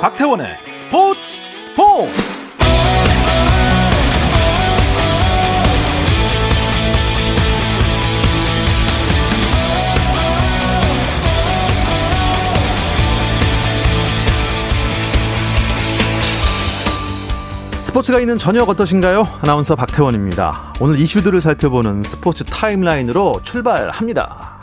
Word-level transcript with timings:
박태원의 0.00 0.56
스포츠 0.70 1.20
스포츠 1.62 2.10
스포츠가 17.82 18.20
있는 18.20 18.38
저녁 18.38 18.70
어떠신가요? 18.70 19.28
아나운서 19.42 19.76
박태원입니다. 19.76 20.72
오늘 20.80 20.98
이슈들을 20.98 21.42
살펴보는 21.42 22.04
스포츠 22.04 22.44
타임라인으로 22.44 23.34
출발합니다. 23.42 24.59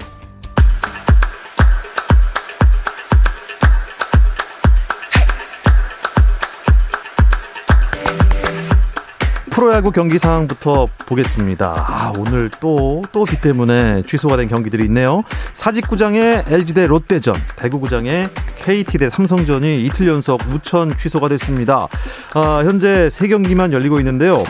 프로야구 9.58 9.92
경기 9.92 10.20
상황부터 10.20 10.88
보겠습니다. 11.08 11.74
아, 11.88 12.14
오늘 12.16 12.52
또, 12.60 13.02
또 13.12 13.26
비 13.26 13.42
때문에 13.42 14.04
취소가 14.04 14.38
된 14.38 14.48
경기들이 14.48 14.84
있네요. 14.86 15.24
사직구장의 15.54 16.46
LG 16.48 16.76
대 16.76 16.86
롯데전, 16.86 17.34
대구구장의 17.56 18.30
KT 18.64 19.00
대 19.00 19.10
삼성전이 19.10 19.84
이틀 19.84 20.10
연속 20.10 20.40
무천 20.48 20.96
취소가 20.96 21.28
됐습니다. 21.30 21.88
아, 22.36 22.62
현재 22.66 23.10
세 23.10 23.28
경기만 23.28 23.72
열리고 23.74 23.98
있는데요. 23.98 24.44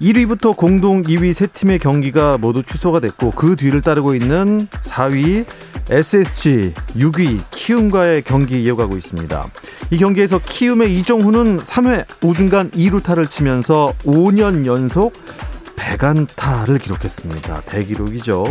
1위부터 0.00 0.56
공동 0.56 1.02
2위 1.02 1.32
세 1.32 1.46
팀의 1.46 1.78
경기가 1.78 2.38
모두 2.38 2.62
취소가 2.62 3.00
됐고 3.00 3.30
그 3.32 3.56
뒤를 3.56 3.80
따르고 3.80 4.14
있는 4.14 4.66
4위 4.82 5.46
SSG, 5.90 6.74
6위 6.96 7.42
키움과의 7.50 8.22
경기 8.22 8.62
이어가고 8.62 8.96
있습니다. 8.96 9.46
이 9.90 9.98
경기에서 9.98 10.38
키움의 10.38 10.96
이정훈은 10.98 11.58
3회 11.58 12.06
우중간 12.22 12.70
2루타를 12.70 13.28
치면서 13.28 13.92
5년 14.04 14.66
연속 14.66 15.12
100안타를 15.76 16.80
기록했습니다. 16.80 17.62
대기록이죠. 17.66 18.44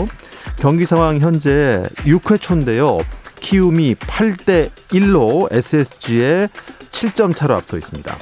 경기 0.57 0.85
상황 0.85 1.19
현재 1.19 1.83
6회 1.97 2.39
초인데요. 2.39 2.99
키움이 3.39 3.95
8대 3.95 4.69
1로 4.89 5.51
SSG에 5.51 6.49
7점 6.91 7.35
차로 7.35 7.55
앞서 7.55 7.77
있습니다. 7.77 8.17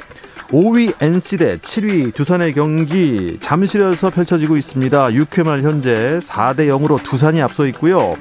5위 0.51 0.93
NC 1.01 1.37
대 1.37 1.57
7위 1.57 2.13
두산의 2.13 2.53
경기 2.53 3.37
잠실에서 3.39 4.09
펼쳐지고 4.09 4.57
있습니다. 4.57 5.05
6회 5.07 5.45
말 5.45 5.61
현재 5.61 6.19
4대 6.19 6.67
0으로 6.67 7.01
두산이 7.01 7.41
앞서 7.41 7.65
있고요. 7.67 8.15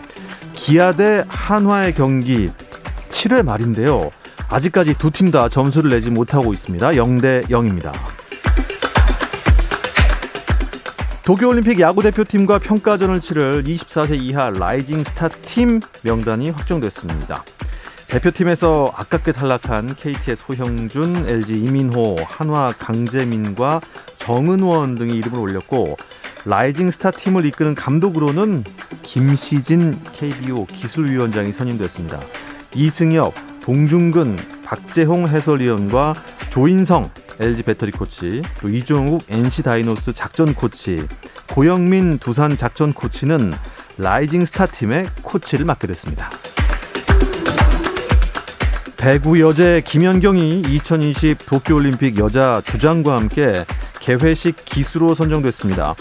기아 0.53 0.93
대 0.93 1.25
한화의 1.29 1.95
경기 1.95 2.49
7회 3.11 3.43
말인데요. 3.43 4.11
아직까지 4.49 4.95
두 4.99 5.11
팀 5.11 5.31
다 5.33 5.49
점수를 5.49 5.91
내지 5.91 6.11
못하고 6.11 6.53
있습니다. 6.55 6.91
0대 6.91 7.49
0입니다. 7.49 7.93
도쿄올림픽 11.25 11.79
야구대표팀과 11.81 12.59
평가전을 12.59 13.21
치를 13.21 13.63
24세 13.65 14.21
이하 14.21 14.51
rising 14.51 15.05
star 15.05 15.29
팀 15.29 15.81
명단이 16.03 16.51
확정됐습니다. 16.51 17.45
대표팀에서 18.11 18.93
아깝게 18.97 19.31
탈락한 19.31 19.95
KT의 19.95 20.37
소형준, 20.37 21.29
LG 21.29 21.55
이민호, 21.55 22.17
한화 22.27 22.75
강재민과 22.77 23.81
정은원 24.17 24.97
등이 24.97 25.17
이름을 25.17 25.39
올렸고 25.39 25.97
rising 26.45 26.91
star 26.91 27.13
팀을 27.13 27.47
이끄는 27.47 27.77
감독으로는 27.77 28.65
김시진 29.03 29.97
KBO 30.13 30.67
기술위원장이 30.67 31.53
선임됐습니다. 31.53 32.21
이승엽, 32.75 33.33
봉중근, 33.61 34.37
박재홍 34.65 35.29
해설위원과 35.29 36.15
조인성 36.51 37.11
LG 37.39 37.63
배터리 37.63 37.93
코치, 37.93 38.43
또 38.61 38.69
이종욱 38.69 39.23
NC 39.29 39.63
다이노스 39.63 40.15
작전 40.15 40.53
코치, 40.53 41.07
고영민 41.49 42.19
두산 42.19 42.57
작전 42.57 42.93
코치는 42.93 43.53
rising 43.99 44.45
star 44.47 44.67
팀의 44.67 45.07
코치를 45.23 45.65
맡게 45.65 45.87
됐습니다. 45.87 46.29
배구 49.01 49.41
여제 49.41 49.83
김연경이 49.83 50.61
2020 50.69 51.47
도쿄올림픽 51.47 52.19
여자 52.19 52.61
주장과 52.67 53.17
함께 53.17 53.65
개회식 53.99 54.57
기수로 54.67 55.15
선정됐습니다. 55.15 55.95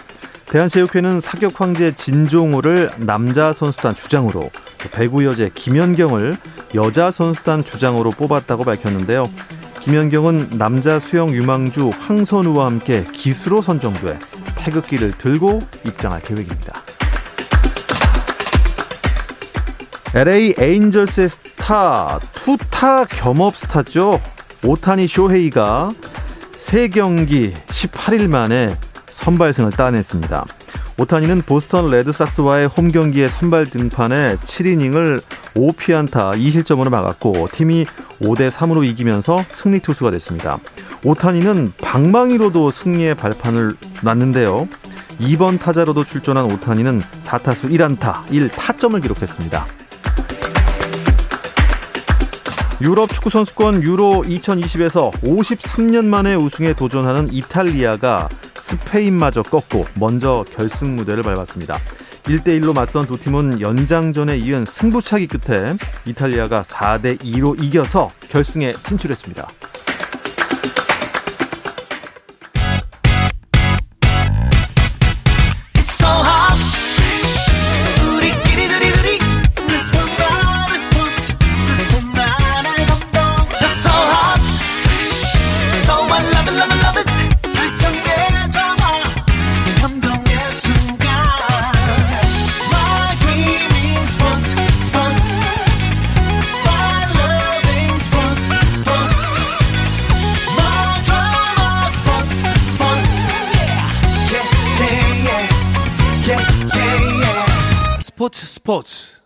대한체육회는 0.48 1.22
사격 1.22 1.62
황제 1.62 1.96
진종호를 1.96 2.90
남자 2.98 3.54
선수단 3.54 3.96
주장으로 3.96 4.52
배구 4.92 5.24
여제 5.24 5.50
김연경을 5.54 6.36
여자 6.76 7.10
선수단 7.10 7.64
주장으로 7.64 8.12
뽑았다고 8.12 8.66
밝혔는데요. 8.66 9.32
김연경은 9.80 10.58
남자 10.58 11.00
수영 11.00 11.30
유망주 11.30 11.92
황선우와 12.02 12.66
함께 12.66 13.06
기수로 13.14 13.62
선정돼 13.62 14.20
태극기를 14.58 15.14
들고 15.18 15.60
입장할 15.86 16.20
계획입니다. 16.20 16.84
LA 20.14 20.56
에인절스의 20.58 21.30
스타, 21.70 22.20
투타 22.34 23.06
겸업 23.06 23.56
스타죠. 23.56 24.20
오타니 24.66 25.06
쇼헤이가 25.06 25.92
세 26.58 26.88
경기 26.88 27.54
18일 27.68 28.28
만에 28.28 28.76
선발승을 29.12 29.74
따냈습니다. 29.74 30.46
오타니는 30.98 31.44
보스턴 31.44 31.92
레드삭스와의 31.92 32.70
홈 32.70 32.92
경기의 32.92 33.30
선발 33.30 33.68
등판에 33.68 34.38
7이닝을 34.38 35.22
5피안타 35.54 36.40
2실점으로 36.40 36.90
막았고 36.90 37.50
팀이 37.52 37.86
5대 38.20 38.50
3으로 38.50 38.84
이기면서 38.84 39.46
승리 39.52 39.80
투수가 39.80 40.10
됐습니다. 40.10 40.58
오타니는 41.06 41.74
방망이로도 41.80 42.72
승리의 42.72 43.14
발판을 43.14 43.74
놨는데요. 44.02 44.68
2번 45.20 45.60
타자로도 45.60 46.04
출전한 46.04 46.46
오타니는 46.46 47.04
4타수 47.22 47.70
1안타 47.70 48.26
1타점을 48.26 49.00
기록했습니다. 49.04 49.68
유럽 52.82 53.12
축구 53.12 53.30
선수권 53.30 53.84
유로 53.84 54.24
2020에서 54.26 55.12
53년 55.22 56.06
만에 56.06 56.36
우승에 56.36 56.74
도전하는 56.74 57.32
이탈리아가 57.32 58.30
스페인마저 58.58 59.44
꺾고 59.44 59.86
먼저 60.00 60.46
결승 60.56 60.96
무대를 60.96 61.24
밟았습니다. 61.24 61.78
1대1로 62.24 62.74
맞선 62.74 63.08
두 63.08 63.20
팀은 63.20 63.60
연장전에 63.60 64.38
이은 64.38 64.64
승부차기 64.66 65.28
끝에 65.28 65.76
이탈리아가 66.06 66.62
4대2로 66.62 67.62
이겨서 67.62 68.08
결승에 68.30 68.72
진출했습니다. 68.86 69.48
스 108.86 109.19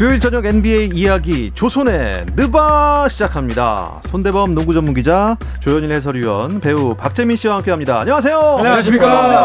수요일 0.00 0.18
저녁 0.18 0.46
NBA 0.46 0.92
이야기 0.94 1.50
조선의 1.52 2.24
느바 2.34 3.08
시작합니다. 3.10 4.00
손대범 4.06 4.54
농구 4.54 4.72
전문 4.72 4.94
기자, 4.94 5.36
조현일 5.60 5.92
해설위원, 5.92 6.60
배우 6.60 6.94
박재민 6.94 7.36
씨와 7.36 7.56
함께합니다. 7.56 8.00
안녕하세요. 8.00 8.38
안녕하십니까. 8.60 9.06
어서 9.06 9.28
오세요. 9.28 9.40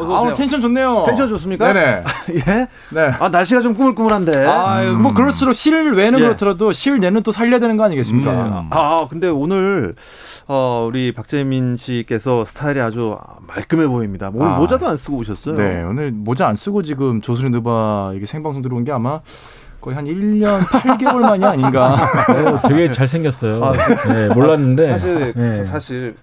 어서 0.00 0.18
오세요. 0.18 0.32
아, 0.32 0.34
텐션 0.34 0.60
좋네요. 0.60 1.04
텐션 1.06 1.28
좋습니까? 1.28 1.72
네네. 1.72 2.04
예? 2.48 2.66
네. 2.90 3.12
아 3.20 3.28
날씨가 3.28 3.60
좀 3.60 3.74
꾸물꾸물한데. 3.74 4.46
아, 4.46 4.82
뭐 4.94 5.14
그럴수록 5.14 5.54
실 5.54 5.92
외는 5.92 6.18
예. 6.18 6.24
그렇더라도 6.24 6.72
실 6.72 6.98
내는 6.98 7.22
또 7.22 7.30
살려야 7.30 7.60
되는 7.60 7.76
거 7.76 7.84
아니겠습니까? 7.84 8.32
음. 8.32 8.70
아 8.72 9.06
근데 9.08 9.28
오늘 9.28 9.94
어, 10.48 10.86
우리 10.88 11.12
박재민 11.12 11.76
씨께서 11.76 12.44
스타일이 12.46 12.80
아주 12.80 13.16
말끔해 13.46 13.86
보입니다. 13.86 14.32
오늘 14.34 14.48
아. 14.48 14.56
모자도 14.56 14.88
안 14.88 14.96
쓰고 14.96 15.18
오셨어요. 15.18 15.54
네, 15.54 15.84
오늘 15.84 16.10
모자 16.10 16.48
안 16.48 16.56
쓰고 16.56 16.82
지금 16.82 17.20
조선의 17.20 17.52
누바 17.52 18.14
이게 18.16 18.26
생방송 18.26 18.62
들어온 18.62 18.82
게 18.82 18.90
아마 18.90 19.20
거의 19.80 19.94
한 19.94 20.04
1년 20.06 20.60
8개월 20.60 21.20
만이 21.20 21.44
아닌가. 21.44 21.94
어, 22.64 22.68
되게 22.68 22.90
잘생겼어요. 22.90 23.64
아, 23.64 23.72
네, 24.12 24.28
몰랐는데. 24.28 24.86
사실, 24.86 25.32
네. 25.34 25.62
사실, 25.64 26.16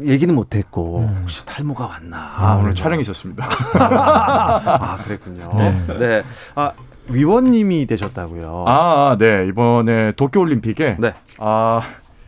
얘기는 0.00 0.34
못했고, 0.34 1.00
음. 1.00 1.18
혹시 1.22 1.44
탈모가 1.44 1.86
왔나. 1.86 2.32
아, 2.36 2.54
오늘 2.54 2.74
촬영이 2.74 3.02
있었습니다. 3.02 3.46
아, 3.74 4.98
그랬군요. 5.04 5.52
네. 5.58 5.84
네. 5.98 6.22
아, 6.54 6.72
위원님이 7.08 7.86
되셨다고요. 7.86 8.64
아, 8.66 8.72
아 8.72 9.16
네. 9.18 9.46
이번에 9.48 10.12
도쿄올림픽에. 10.12 10.96
네. 10.98 11.14
아, 11.38 11.82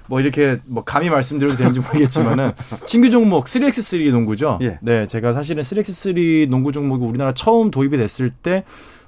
뭐 0.07 0.21
이렇게 0.21 0.59
뭐 0.67 0.85
감히 0.85 1.09
말씀드려도 1.09 1.57
되는지 1.57 1.81
모르겠지만은 1.81 2.53
신규 2.85 3.09
종목 3.09 3.47
3x3 3.47 4.11
농구죠. 4.11 4.59
예. 4.61 4.79
네, 4.83 5.07
제가 5.07 5.33
사실은 5.33 5.63
3x3 5.63 6.49
농구 6.51 6.73
종목이 6.73 7.05
우리나라 7.05 7.33
처음 7.33 7.71
도입이 7.71 7.97
됐을 7.97 8.29
때 8.29 8.65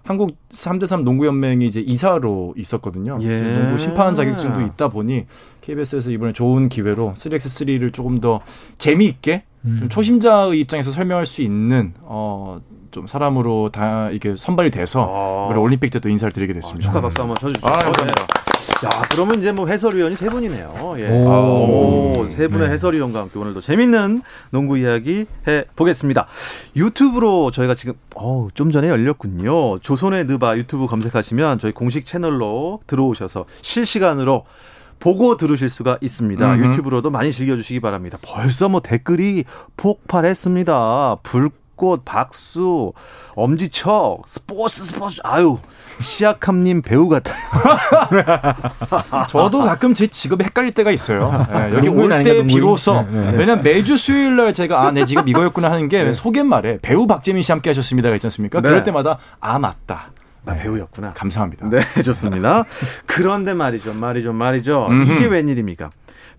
한국 0.07 0.39
3대3 0.51 1.03
농구연맹이 1.03 1.67
이제 1.67 1.81
이사로 1.81 2.55
있었거든요. 2.57 3.19
예. 3.23 3.41
농구 3.41 3.77
심판 3.77 4.15
자격증도 4.15 4.61
있다 4.63 4.89
보니 4.89 5.27
KBS에서 5.63 6.13
이번에 6.13 6.33
좋은 6.33 6.69
기회로 6.69 7.15
3x3를 7.17 7.93
조금 7.93 8.21
더 8.21 8.41
재미있게 8.79 9.43
음. 9.65 9.79
좀 9.81 9.89
초심자의 9.89 10.61
입장에서 10.61 10.93
설명할 10.93 11.27
수 11.27 11.43
있는 11.43 11.93
어. 12.03 12.61
좀 12.97 13.07
사람으로 13.07 13.69
다 13.71 14.09
이게 14.11 14.37
선발이 14.39 14.71
돼서 14.71 15.51
아. 15.53 15.59
올림픽 15.59 15.91
때또 15.91 16.09
인사를 16.09 16.33
드리게 16.33 16.55
됐습니다. 16.55 16.79
아, 16.79 16.89
축하 16.89 17.01
박수 17.03 17.21
한번 17.21 17.37
쳐주시죠. 17.39 17.67
아, 17.67 17.77
감사합니다. 17.77 18.23
야, 18.87 19.03
그러면 19.11 19.39
이제 19.39 19.53
뭐 19.53 19.67
해설위원이 19.67 20.17
세 20.17 20.31
분이네요. 20.31 20.95
예. 21.01 21.11
오, 21.11 22.21
오, 22.21 22.27
세 22.27 22.49
분의 22.49 22.69
네. 22.69 22.73
해설위원과 22.73 23.21
함께 23.21 23.39
오늘도 23.39 23.61
재밌는 23.61 24.23
농구 24.49 24.79
이야기 24.79 25.27
해 25.47 25.65
보겠습니다. 25.77 26.27
유튜브로 26.75 27.51
저희가 27.51 27.75
지금 27.75 27.93
어, 28.15 28.49
좀 28.55 28.73
전에 28.73 28.89
열렸군요. 28.89 29.81
조선의 29.81 30.25
느바 30.25 30.57
유튜브 30.57 30.87
검색하시면 30.87 31.59
저희 31.59 31.73
공식 31.73 32.07
채널로 32.07 32.81
들어오셔서 32.87 33.45
실시간으로 33.61 34.47
보고 35.01 35.37
들으실 35.37 35.69
수가 35.69 35.99
있습니다. 36.01 36.55
음흠. 36.55 36.65
유튜브로도 36.65 37.11
많이 37.11 37.31
즐겨주시기 37.31 37.81
바랍니다. 37.81 38.17
벌써 38.23 38.71
뭐 38.71 38.81
댓글이 38.81 39.45
폭발했습니다. 39.77 41.19
불 41.23 41.51
꽃, 41.77 42.05
박수, 42.05 42.93
엄지척, 43.35 44.23
스포츠, 44.27 44.83
스포츠, 44.83 45.21
아유. 45.25 45.59
시아캄님 46.01 46.83
배우 46.83 47.09
같아요. 47.09 47.37
저도 49.29 49.63
가끔 49.63 49.95
제 49.95 50.07
직업이 50.07 50.45
헷갈릴 50.45 50.73
때가 50.73 50.91
있어요. 50.91 51.47
네, 51.51 51.73
여기 51.77 51.89
올 51.89 52.09
때 52.23 52.45
비로소 52.45 53.03
네, 53.11 53.31
네. 53.31 53.37
왜냐면 53.39 53.63
매주 53.63 53.97
수요일 53.97 54.37
날 54.37 54.53
제가 54.53 54.83
아 54.83 54.91
내 54.91 55.05
직업 55.05 55.29
이거였구나 55.29 55.71
하는 55.71 55.89
게 55.89 56.03
네. 56.05 56.13
소개말에 56.13 56.79
배우 56.83 57.07
박재민 57.07 57.43
씨 57.43 57.53
함께 57.53 57.71
하셨습니다가 57.71 58.15
있지 58.17 58.27
않습니까? 58.27 58.61
네. 58.61 58.69
그럴 58.69 58.83
때마다 58.83 59.19
아 59.41 59.59
맞다. 59.59 60.09
나 60.45 60.55
네. 60.55 60.63
배우였구나. 60.63 61.13
감사합니다. 61.15 61.69
네, 61.71 61.81
좋습니다. 62.03 62.65
그런데 63.07 63.53
말이죠, 63.55 63.95
말이죠, 63.95 64.33
말이죠. 64.33 64.89
이게 65.07 65.27
웬일입니까? 65.27 65.91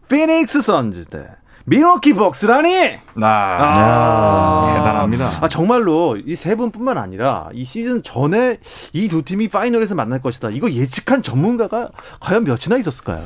피닉스 0.07 0.61
선즈 0.61 1.05
대 1.05 1.25
미러키 1.71 2.13
벅스라니! 2.13 2.95
아, 3.21 3.25
아, 3.27 4.73
대단합니다. 4.77 5.25
아, 5.41 5.47
정말로 5.49 6.15
이 6.25 6.33
세 6.35 6.55
분뿐만 6.55 6.97
아니라 6.97 7.49
이 7.53 7.65
시즌 7.65 8.01
전에 8.03 8.59
이 8.93 9.09
두 9.09 9.21
팀이 9.23 9.49
파이널에서 9.49 9.93
만날 9.93 10.21
것이다. 10.21 10.49
이거 10.51 10.71
예측한 10.71 11.23
전문가가 11.23 11.89
과연 12.21 12.45
몇이나 12.45 12.77
있었을까요? 12.77 13.21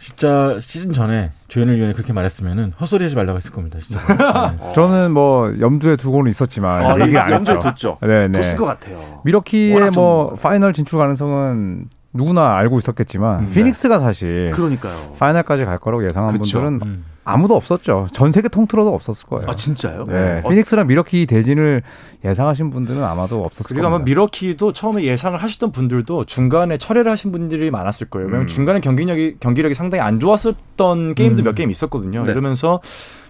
진짜 0.00 0.56
시즌 0.60 0.92
전에 0.92 1.32
조현일 1.48 1.76
위원이 1.76 1.92
그렇게 1.92 2.12
말했으면은 2.14 2.72
헛소리 2.80 3.04
하지 3.04 3.14
말라고 3.16 3.36
했을 3.38 3.50
겁니다. 3.52 3.78
진짜. 3.80 4.00
네. 4.58 4.72
저는 4.72 5.10
뭐 5.12 5.52
염두에 5.60 5.96
두고는 5.96 6.30
있었지만 6.30 6.82
아, 6.82 6.98
얘기 7.04 7.18
안 7.18 7.30
염두에 7.32 7.58
뒀죠. 7.58 7.98
네, 8.00 8.28
네. 8.28 8.40
뒀을 8.40 8.56
것 8.56 8.64
같아요. 8.64 8.98
밀워키의 9.24 9.90
뭐 9.90 10.34
final 10.40 10.72
진출 10.72 10.98
가능성은 10.98 11.88
누구나 12.14 12.56
알고 12.56 12.78
있었겠지만 12.78 13.40
음, 13.40 13.50
피닉스가 13.52 13.98
사실 13.98 14.52
그러니까요. 14.54 14.94
final까지 15.18 15.64
갈 15.66 15.78
거라고 15.78 16.04
예상한 16.04 16.32
그쵸. 16.32 16.60
분들은 16.60 16.80
음. 16.88 17.04
아무도 17.28 17.56
없었죠. 17.56 18.06
전 18.12 18.30
세계 18.30 18.48
통틀어도 18.48 18.94
없었을 18.94 19.28
거예요. 19.28 19.46
아 19.48 19.56
진짜요? 19.56 20.06
네. 20.08 20.42
어. 20.44 20.48
피닉스랑 20.48 20.86
밀워키 20.86 21.26
대진을 21.26 21.82
예상하신 22.24 22.70
분들은 22.70 23.02
아마도 23.02 23.44
없었을 23.44 23.74
거예요. 23.74 23.82
그리고 23.82 23.86
아마 23.88 24.04
밀워키도 24.04 24.72
처음에 24.72 25.02
예상을 25.02 25.36
하셨던 25.42 25.72
분들도 25.72 26.24
중간에 26.24 26.78
철회를 26.78 27.10
하신 27.10 27.32
분들이 27.32 27.72
많았을 27.72 28.08
거예요. 28.10 28.28
왜냐면 28.28 28.44
음. 28.44 28.46
중간에 28.46 28.78
경기력이 28.78 29.38
경기력이 29.40 29.74
상당히 29.74 30.02
안 30.02 30.20
좋았었던 30.20 31.16
게임도 31.16 31.42
음. 31.42 31.44
몇 31.44 31.56
게임 31.56 31.68
있었거든요. 31.68 32.22
네. 32.22 32.30
이러면서 32.30 32.80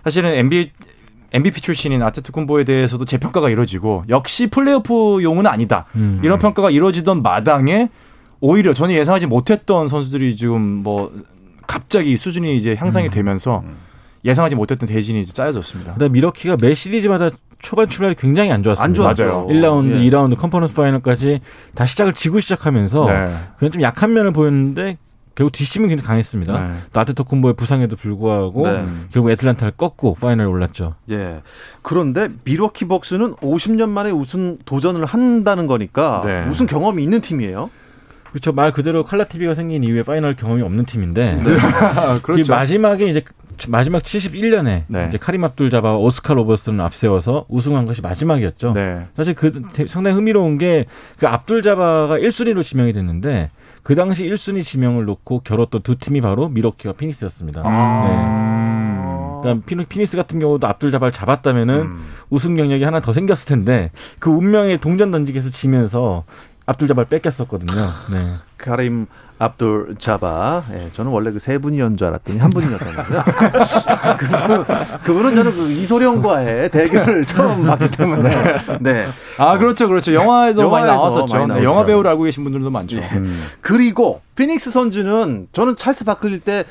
사실은 0.05 0.35
NBA 0.35 0.73
MVP 1.33 1.63
출신인 1.63 2.03
아테투쿤보에 2.03 2.67
대해서도 2.67 3.07
재평가가 3.07 3.49
이루어지고 3.49 4.05
역시 4.11 4.49
플레이오프용은 4.49 5.47
아니다. 5.47 5.87
음. 5.95 6.21
이런 6.23 6.39
평가가 6.39 6.71
이루어지던 6.71 7.23
마당에 7.23 7.89
오히려 8.41 8.75
저는 8.75 8.95
예상하지 8.95 9.27
못했던 9.27 9.89
선수들이 9.89 10.37
지금 10.37 10.61
뭐 10.61 11.11
갑자기 11.67 12.19
수준이 12.19 12.59
이제 12.59 12.77
향상이 12.77 13.07
음. 13.07 13.11
되면서 13.11 13.63
음. 13.65 13.86
예상하지 14.27 14.57
못했던 14.57 14.89
대진이 14.89 15.21
이제 15.21 15.33
짜여졌습니다. 15.33 15.93
근데 15.95 16.09
미러키가 16.09 16.57
매 16.61 16.75
시리즈마다 16.75 17.31
초반 17.59 17.89
출발이 17.89 18.17
굉장히 18.17 18.51
안 18.51 18.63
좋았어요. 18.63 18.85
안 18.85 18.93
좋았죠. 18.95 19.47
1라운드, 19.49 19.93
예. 19.93 20.11
2라운드 20.11 20.37
컨퍼런스 20.37 20.75
파이널까지 20.75 21.41
다 21.75 21.87
시작을 21.87 22.13
지고 22.13 22.41
시작하면서 22.41 23.07
네. 23.07 23.35
그냥 23.57 23.73
좀 23.73 23.83
약한 23.83 24.13
면을 24.13 24.33
보였는데 24.33 24.99
결국 25.37 25.53
뒷심은 25.53 25.89
굉장히 25.89 26.07
강했습니다. 26.07 26.53
네. 26.53 26.75
나테토쿤보의 26.93 27.57
부상에도 27.57 27.95
불구하고 27.95 28.67
네. 28.69 28.85
결국 29.13 29.31
애틀란타를 29.31 29.75
꺾고 29.77 30.15
파이널에 30.15 30.49
올랐죠. 30.49 30.95
예. 31.11 31.43
그런데 31.83 32.29
밀워키 32.45 32.87
벅스는 32.87 33.35
50년 33.37 33.89
만에 33.91 34.11
우승 34.11 34.59
도전을 34.65 35.05
한다는 35.05 35.67
거니까 35.67 36.23
네. 36.25 36.47
우승 36.49 36.67
경험이 36.67 37.03
있는 37.03 37.21
팀이에요. 37.21 37.71
그렇죠. 38.31 38.53
말 38.53 38.73
그대로 38.73 39.05
칼라 39.05 39.25
TV가 39.25 39.55
생긴 39.55 39.85
이후에 39.85 40.03
파이널 40.03 40.37
경험이 40.37 40.63
없는 40.63 40.85
팀인데 40.85 41.37
네. 41.37 41.57
그렇죠. 42.23 42.53
마지막에 42.53 43.07
이제 43.07 43.23
마지막 43.69 44.03
71년에 44.03 44.85
네. 44.87 45.07
이제 45.09 45.19
카림 45.19 45.45
압둘 45.45 45.71
자바 45.71 45.97
오스카 45.97 46.35
로버트슨을 46.35 46.81
앞세워서 46.81 47.47
우승한 47.49 47.87
것이 47.87 48.03
마지막이었죠. 48.03 48.73
네. 48.73 49.07
사실 49.17 49.35
그 49.35 49.63
상당히 49.89 50.17
흥미로운 50.17 50.59
게 50.59 50.87
그 51.19 51.27
압둘 51.27 51.63
자바가 51.63 52.19
1순위로 52.19 52.63
지명이 52.63 52.93
됐는데 52.93 53.51
그 53.83 53.95
당시 53.95 54.25
1순위 54.25 54.63
지명을 54.63 55.05
놓고 55.05 55.41
겨뤘던 55.41 55.83
두 55.83 55.97
팀이 55.97 56.21
바로 56.21 56.49
밀워키와 56.49 56.95
피닉스였습니다. 56.95 57.63
아~ 57.65 59.41
네. 59.45 59.61
그러니까 59.65 59.89
피닉스 59.89 60.17
같은 60.17 60.41
경우도 60.41 60.67
압둘 60.67 60.91
자바를 60.91 61.13
잡았다면은 61.13 61.75
음. 61.75 62.05
우승 62.31 62.57
경력이 62.57 62.83
하나 62.83 63.01
더 63.01 63.13
생겼을 63.13 63.49
텐데 63.49 63.91
그 64.19 64.31
운명의 64.31 64.79
동전 64.81 65.11
던지기에서 65.11 65.51
지면서 65.51 66.25
압둘 66.67 66.89
자바를 66.89 67.09
뺏겼었거든요. 67.09 67.73
네. 68.11 68.35
카림 68.59 69.07
압둘 69.39 69.97
자바. 69.99 70.65
예, 70.73 70.91
저는 70.95 71.13
원래 71.13 71.31
그 71.31 71.39
세 71.39 71.59
분이었는 71.59 71.97
줄 71.97 72.07
알았더니 72.09 72.39
한 72.39 72.51
분이었던 72.51 72.97
거요 72.97 73.23
그분은, 74.19 74.65
그분은 75.05 75.35
저는 75.35 75.55
그 75.55 75.71
이소룡과의 75.71 76.71
대결을 76.71 77.25
처음 77.27 77.67
봤기 77.67 77.91
때문에. 77.93 78.79
네. 78.81 79.07
아, 79.39 79.59
그렇죠. 79.59 79.87
그렇죠. 79.89 80.13
영화에서 80.15 80.69
많이 80.69 80.87
나왔었죠. 80.87 81.37
많이 81.37 81.61
네, 81.61 81.65
영화 81.65 81.85
배우를 81.85 82.11
알고 82.11 82.25
계신 82.25 82.43
분들도 82.45 82.71
많죠. 82.71 82.97
예. 82.97 83.03
음. 83.13 83.45
그리고 83.61 84.23
피닉스 84.37 84.71
선주는 84.71 85.49
저는 85.53 85.77
찰스 85.77 86.05
바클리 86.05 86.41
때 86.41 86.65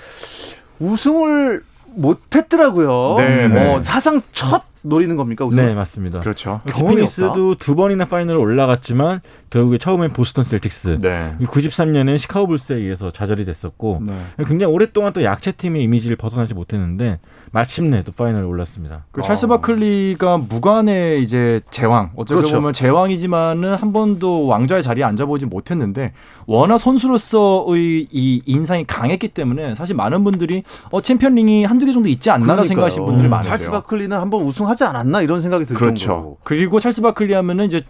우승을 0.80 1.64
못 1.98 2.20
했더라고요. 2.36 3.16
네, 3.20 3.48
네. 3.48 3.74
어, 3.76 3.80
사상 3.80 4.22
첫 4.34 4.64
노리는 4.86 5.16
겁니까? 5.16 5.46
우승? 5.46 5.66
네, 5.66 5.74
맞습니다. 5.74 6.20
그렇죠. 6.20 6.62
피닉스도 6.66 7.56
두 7.56 7.76
번이나 7.76 8.06
파이널 8.06 8.38
올라갔지만 8.38 9.22
결국에 9.50 9.78
처음엔 9.78 10.14
보스턴 10.14 10.46
셀틱스, 10.46 11.00
네. 11.02 11.36
93년엔 11.42 12.18
시카고 12.18 12.48
불스에 12.48 12.78
의해서 12.78 13.12
좌절이 13.12 13.46
됐었고 13.46 14.02
네. 14.06 14.14
굉장히 14.46 14.74
오랫동안 14.74 15.14
또 15.14 15.24
약체 15.24 15.52
팀의 15.52 15.84
이미지를 15.84 16.16
벗어나지 16.16 16.54
못했는데 16.54 17.20
마침내 17.60 18.04
또 18.04 18.12
파이널에 18.12 18.44
올랐습니다. 18.44 19.06
그 19.14 19.22
찰스 19.22 19.48
바클리가 19.48 20.40
무관의 20.40 21.24
이제 21.24 21.62
제왕 21.72 22.12
어쩌면 22.18 22.42
그렇죠. 22.42 22.58
보면 22.58 22.74
제왕이지만은 22.74 23.76
한 23.76 23.94
번도 23.94 24.46
왕좌의 24.46 24.84
자리에 24.84 25.06
앉아보지 25.06 25.46
못했는데 25.46 26.12
워낙 26.48 26.78
선수로서의 26.78 28.08
이 28.12 28.42
인상이 28.46 28.84
강했기 28.86 29.30
때문에 29.30 29.74
사실 29.76 29.96
많은 29.96 30.26
분들이 30.26 30.64
어 30.92 31.00
챔피언링이 31.00 31.64
한두 31.64 31.86
개 31.86 31.94
정도 31.94 32.10
있지 32.10 32.30
않나라 32.30 32.66
생각하시는 32.66 33.06
분들이 33.06 33.30
많으세요. 33.30 33.52
찰스 33.52 33.72
바클리는 33.72 34.16
한 34.18 34.30
번 34.30 34.42
우승하지 34.44 34.84
않았나 34.84 35.22
이런 35.22 35.40
생각이 35.40 35.66
들 35.66 35.78
그렇죠. 35.78 36.08
정도로. 36.08 36.38
그리고 36.44 36.82
찰스 36.82 37.02
바클리 37.04 37.34
하면은 37.36 37.68
이제 37.68 37.84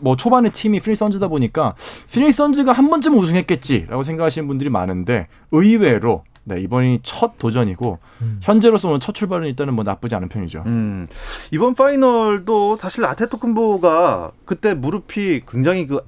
뭐 0.00 0.14
초반에 0.16 0.50
팀이 0.50 0.80
피닉스 0.80 0.96
선즈다 0.98 1.28
보니까 1.28 1.74
피닉스 2.12 2.32
선즈가 2.32 2.72
한 2.72 2.90
번쯤 2.90 3.16
우승했겠지라고 3.16 4.02
생각하시는 4.02 4.46
분들이 4.46 4.68
많은데 4.68 5.28
의외로 5.52 6.24
네, 6.44 6.60
이번이 6.60 7.00
첫 7.02 7.38
도전이고 7.38 7.98
음. 8.22 8.40
현재로서는 8.42 9.00
첫 9.00 9.14
출발은 9.14 9.46
일단은 9.48 9.74
뭐 9.74 9.82
나쁘지 9.84 10.14
않은 10.14 10.28
편이죠. 10.28 10.62
음. 10.66 11.06
이번 11.52 11.74
파이널도 11.74 12.76
사실 12.76 13.04
아데토쿤보가 13.04 14.32
그때 14.44 14.74
무릎이 14.74 15.42
굉장히 15.48 15.86
그 15.86 16.00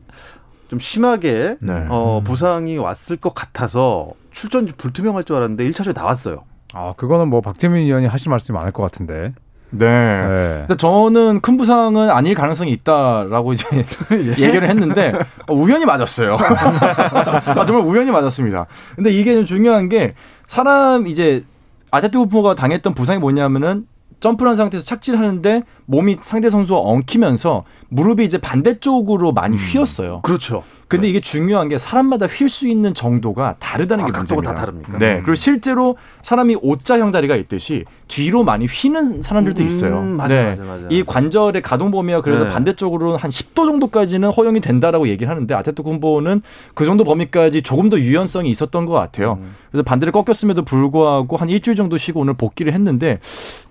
좀 0.68 0.78
심하게 0.78 1.56
네. 1.60 1.86
어, 1.88 2.18
음. 2.18 2.24
부상이 2.24 2.76
왔을 2.78 3.16
것 3.16 3.34
같아서 3.34 4.10
출전 4.32 4.66
불투명할 4.66 5.24
줄 5.24 5.36
알았는데 5.36 5.68
1차전에 5.68 5.94
나왔어요. 5.94 6.44
아, 6.74 6.92
그거는 6.96 7.28
뭐 7.28 7.40
박재민 7.40 7.86
위원이 7.86 8.06
하실 8.06 8.30
말씀이 8.30 8.56
많을 8.56 8.72
것 8.72 8.82
같은데. 8.82 9.32
네. 9.70 10.66
네. 10.68 10.76
저는 10.76 11.40
큰 11.40 11.56
부상은 11.56 12.10
아닐 12.10 12.34
가능성이 12.34 12.70
있다라고 12.72 13.52
이제 13.52 13.66
예. 14.12 14.46
얘기를 14.46 14.68
했는데 14.68 15.12
어, 15.46 15.54
우연히 15.54 15.84
맞았어요. 15.84 16.36
아, 16.38 17.64
정말 17.64 17.84
우연히 17.84 18.10
맞았습니다. 18.10 18.66
근데 18.94 19.10
이게 19.10 19.34
좀 19.34 19.44
중요한 19.44 19.88
게 19.88 20.12
사람 20.46 21.06
이제 21.06 21.44
아테투코가 21.90 22.54
당했던 22.54 22.94
부상이 22.94 23.18
뭐냐면은 23.18 23.86
점프를 24.20 24.50
한 24.50 24.56
상태에서 24.56 24.84
착지를 24.86 25.18
하는데 25.18 25.62
몸이 25.86 26.18
상대 26.20 26.48
선수와 26.48 26.80
엉키면서 26.80 27.64
무릎이 27.88 28.24
이제 28.24 28.38
반대쪽으로 28.38 29.32
많이 29.32 29.56
음. 29.56 29.58
휘었어요. 29.58 30.22
그렇죠. 30.22 30.62
근데 30.88 31.06
네. 31.06 31.10
이게 31.10 31.20
중요한 31.20 31.68
게 31.68 31.78
사람마다 31.78 32.26
휠 32.26 32.46
수 32.48 32.68
있는 32.68 32.94
정도가 32.94 33.56
다르다는 33.58 34.04
아, 34.04 34.06
게 34.06 34.12
각도가 34.12 34.42
다 34.42 34.54
다릅니까? 34.54 34.98
네. 34.98 35.14
음. 35.16 35.22
그리고 35.22 35.34
실제로 35.34 35.96
사람이 36.22 36.58
O자형 36.62 37.10
다리가 37.10 37.34
있듯이 37.34 37.84
뒤로 38.06 38.44
많이 38.44 38.66
휘는 38.66 39.20
사람들도 39.20 39.62
음, 39.62 39.66
있어요. 39.66 39.98
음, 39.98 40.16
맞아, 40.16 40.34
네. 40.34 40.50
맞아, 40.50 40.62
맞아. 40.62 40.86
이 40.88 41.02
관절의 41.02 41.62
가동 41.62 41.90
범위가 41.90 42.20
그래서 42.20 42.44
네. 42.44 42.50
반대쪽으로 42.50 43.16
한 43.16 43.30
10도 43.30 43.66
정도까지는 43.66 44.30
허용이 44.30 44.60
된다라고 44.60 45.08
얘기를 45.08 45.28
하는데 45.28 45.52
아테토 45.54 45.82
군보는 45.82 46.42
그 46.74 46.84
정도 46.84 47.02
범위까지 47.02 47.62
조금 47.62 47.88
더 47.88 47.98
유연성이 47.98 48.48
있었던 48.50 48.86
것 48.86 48.92
같아요. 48.92 49.38
음. 49.40 49.56
그래서 49.72 49.82
반대를 49.82 50.12
꺾였음에도 50.12 50.64
불구하고 50.64 51.36
한 51.36 51.48
일주일 51.48 51.76
정도 51.76 51.98
쉬고 51.98 52.20
오늘 52.20 52.34
복귀를 52.34 52.72
했는데 52.72 53.18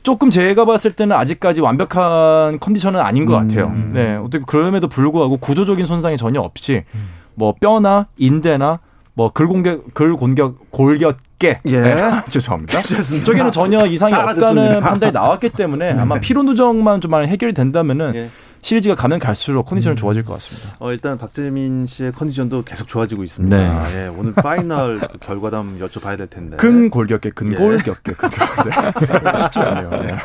조금 0.06 0.30
제가 0.30 0.66
봤을 0.66 0.94
때는 0.94 1.16
아직까지 1.16 1.62
완벽한 1.62 2.60
컨디션은 2.60 3.00
아닌 3.00 3.26
것 3.26 3.34
같아요. 3.34 3.66
음. 3.66 3.92
네. 3.94 4.16
어떻게 4.16 4.44
그럼에도 4.46 4.88
불구하고 4.88 5.38
구조적인 5.38 5.88
손상이 5.88 6.16
전혀 6.16 6.40
없이 6.40 6.84
음. 6.94 7.10
뭐 7.34 7.56
뼈나 7.60 8.06
인대나 8.18 8.80
뭐 9.16 9.32
글공격 9.32 9.96
글공격 9.96 10.70
골격계 10.70 11.62
예 11.66 11.80
네, 11.80 11.96
죄송합니다. 12.30 12.82
저기는 12.84 13.50
전혀 13.50 13.84
이상이 13.88 14.14
없다는 14.14 14.80
판단이 14.82 15.12
나왔기 15.12 15.50
때문에 15.50 15.94
네. 15.94 16.00
아마 16.00 16.20
피로 16.20 16.44
누적만 16.44 17.02
좀 17.02 17.16
해결이 17.16 17.54
된다면은 17.54 18.14
예. 18.16 18.30
시리즈가 18.62 18.96
가면 18.96 19.20
갈수록 19.20 19.64
컨디션은 19.64 19.94
음. 19.94 19.98
좋아질 19.98 20.24
것 20.26 20.34
같습니다. 20.34 20.76
어, 20.80 20.92
일단 20.92 21.18
박재민 21.18 21.86
씨의 21.86 22.14
컨디션도 22.14 22.64
계속 22.64 22.88
좋아지고 22.88 23.24
있습니다. 23.24 23.56
네. 23.56 23.96
예, 23.96 24.08
오늘 24.08 24.34
파이널 24.34 25.00
그 25.08 25.18
결과담 25.20 25.78
여쭤봐야 25.80 26.18
될 26.18 26.28
텐데. 26.28 26.58
근 26.58 26.90
골격계, 26.90 27.30
근골격계, 27.32 28.12
예. 28.12 28.14
근골격계. 28.14 28.72
쉽지 29.44 29.60
않네요. 29.60 29.90
네. 29.90 30.16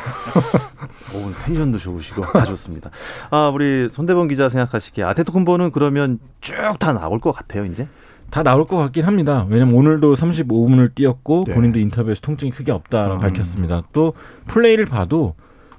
오늘 1.13 1.33
텐션도 1.43 1.77
좋으시고 1.77 2.21
다 2.21 2.45
좋습니다. 2.45 2.89
아, 3.29 3.49
우리 3.53 3.87
손대범 3.89 4.27
기자 4.27 4.49
생각하시기에 4.49 5.03
아데토쿤보는 5.03 5.71
그러면 5.71 6.19
쭉 6.39 6.55
다 6.79 6.93
나올 6.93 7.19
것 7.19 7.31
같아요, 7.31 7.65
이제? 7.65 7.87
다 8.31 8.43
나올 8.43 8.65
것 8.65 8.77
같긴 8.77 9.03
합니다. 9.05 9.45
왜냐면 9.49 9.75
오늘도 9.75 10.15
35분을 10.15 10.95
뛰었고 10.95 11.43
네. 11.47 11.53
본인도 11.53 11.79
인터뷰에서 11.79 12.21
통증이 12.21 12.51
크게 12.51 12.71
없다라고 12.71 13.15
음. 13.15 13.19
밝혔습니다. 13.19 13.83
또 13.91 14.13
플레이를 14.47 14.85
봐도 14.85 15.35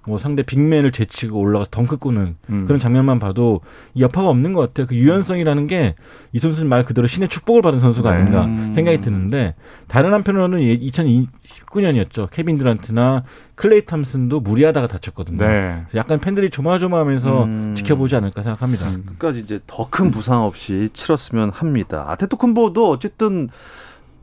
뭐 0.06 0.18
상대 0.18 0.42
빅맨을 0.42 0.90
제치고 0.92 1.38
올라가서 1.38 1.71
덩크 1.71 1.97
꽂는 1.99 2.37
음. 2.50 2.64
그런 2.66 2.80
장면만 2.80 3.18
봐도 3.18 3.61
여파가 3.99 4.28
없는 4.28 4.52
것 4.52 4.61
같아요. 4.61 4.87
그 4.87 4.94
유연성이라는 4.97 5.66
게 5.66 5.94
이 6.35 6.38
선수는 6.38 6.68
말 6.68 6.85
그대로 6.85 7.06
신의 7.06 7.28
축복을 7.28 7.61
받은 7.61 7.78
선수가 7.78 8.11
네. 8.11 8.16
아닌가 8.16 8.47
음. 8.47 8.73
생각이 8.75 9.02
드는데 9.02 9.54
다른 9.87 10.14
한편으로는 10.14 10.61
2019년이었죠. 10.61 12.28
케빈 12.30 12.56
듀란트나 12.56 13.25
클레이 13.54 13.85
탐슨도 13.85 14.40
무리하다가 14.40 14.87
다쳤거든요. 14.87 15.38
네. 15.38 15.82
약간 15.94 16.18
팬들이 16.18 16.49
조마조마하면서 16.49 17.44
음. 17.44 17.75
지켜보지 17.76 18.16
않을까 18.16 18.42
생각합니다. 18.42 18.88
음. 18.88 19.02
끝까지 19.06 19.40
이제 19.40 19.61
더 19.66 19.88
큰 19.92 20.11
부상 20.11 20.40
없이 20.42 20.88
치렀으면 20.94 21.50
합니다. 21.50 22.06
아데토쿤보도 22.09 22.88
어쨌든 22.88 23.50